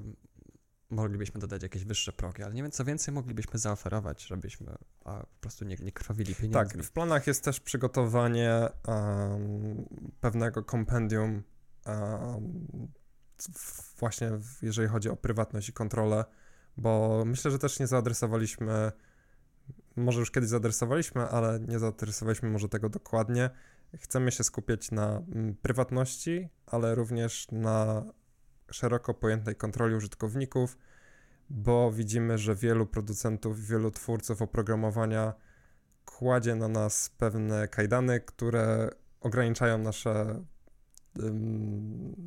[0.90, 4.74] moglibyśmy dodać jakieś wyższe progi, ale nie wiem, co więcej moglibyśmy zaoferować, żebyśmy
[5.04, 6.82] a, po prostu nie, nie krwawili Tak, pieniędzmi.
[6.82, 8.52] w planach jest też przygotowanie
[8.88, 9.88] em,
[10.20, 11.42] pewnego kompendium
[13.38, 16.24] w- właśnie w- jeżeli chodzi o prywatność i kontrolę,
[16.76, 18.92] bo myślę, że też nie zaadresowaliśmy,
[19.98, 23.50] może już kiedyś zaadresowaliśmy, ale nie zaadresowaliśmy może tego dokładnie.
[23.96, 28.04] Chcemy się skupiać na mm, prywatności, ale również na
[28.70, 30.78] szeroko pojętej kontroli użytkowników,
[31.50, 35.32] bo widzimy, że wielu producentów, wielu twórców oprogramowania
[36.04, 38.90] kładzie na nas pewne kajdany, które
[39.20, 40.44] ograniczają nasze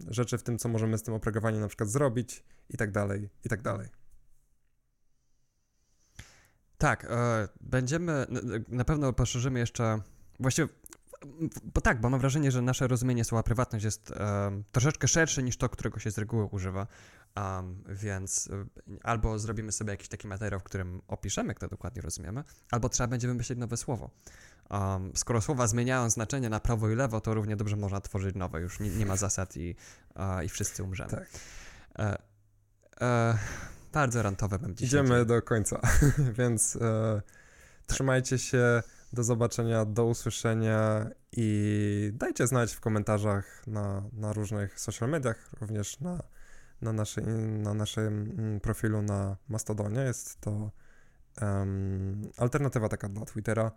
[0.08, 3.50] rzeczy w tym, co możemy z tym oprogramowaniem na przykład zrobić i tak dalej, i
[3.50, 4.01] tak dalej.
[6.82, 8.26] Tak, e, będziemy,
[8.68, 10.02] na pewno poszerzymy jeszcze,
[10.40, 10.68] właściwie,
[11.64, 15.58] bo tak, bo mam wrażenie, że nasze rozumienie słowa prywatność jest em, troszeczkę szersze niż
[15.58, 16.88] to, którego się z reguły używa,
[17.90, 18.66] więc e,
[19.04, 23.08] albo zrobimy sobie jakiś taki materiał, w którym opiszemy, jak to dokładnie rozumiemy, albo trzeba
[23.08, 24.10] będzie wymyślić nowe słowo.
[25.16, 28.80] Skoro słowa zmieniają znaczenie na prawo i lewo, to równie dobrze można tworzyć nowe, już
[28.80, 29.76] nie, nie ma zasad i,
[30.46, 31.12] i wszyscy umrzemy.
[31.12, 31.28] Tak.
[32.00, 32.18] E,
[33.02, 33.38] e,
[33.94, 34.88] bardzo rantowe mam dzisiaj.
[34.88, 35.82] Idziemy do końca,
[36.40, 37.22] więc e,
[37.88, 38.82] trzymajcie się,
[39.14, 46.00] do zobaczenia, do usłyszenia i dajcie znać w komentarzach na, na różnych social mediach, również
[46.00, 46.24] na,
[46.82, 47.24] na, naszej,
[47.64, 50.02] na naszym mm, profilu na Mastodonie.
[50.02, 50.72] Jest to
[51.42, 53.72] em, alternatywa taka dla Twittera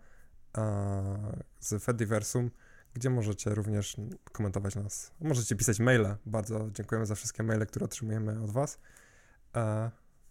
[0.57, 2.51] e, z Fediversum,
[2.93, 3.97] gdzie możecie również
[4.31, 5.11] komentować nas.
[5.21, 6.15] Możecie pisać maile.
[6.25, 8.79] Bardzo dziękujemy za wszystkie maile, które otrzymujemy od Was.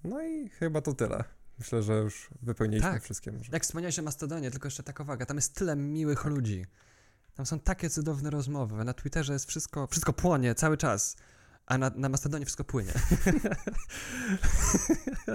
[0.05, 1.25] No i chyba to tyle.
[1.59, 3.03] Myślę, że już wypełniliśmy Tak.
[3.03, 3.51] wszystkie może.
[3.53, 6.67] Jak wspomniałeś o Mastodonie, tylko jeszcze taka uwaga, tam jest tyle miłych ludzi.
[7.35, 8.85] Tam są takie cudowne rozmowy.
[8.85, 11.17] Na Twitterze jest wszystko, wszystko płonie cały czas,
[11.67, 12.93] a na, na Mastodonie wszystko płynie.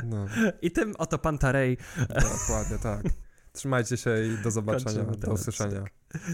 [0.03, 0.25] No,
[0.61, 1.77] I tym oto pan Tarej.
[2.09, 3.03] dokładnie, tak.
[3.53, 5.83] Trzymajcie się i do zobaczenia, Kończymy do usłyszenia.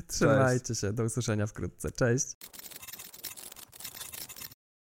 [0.07, 1.91] Trzymajcie się, do usłyszenia wkrótce.
[1.91, 2.27] Cześć.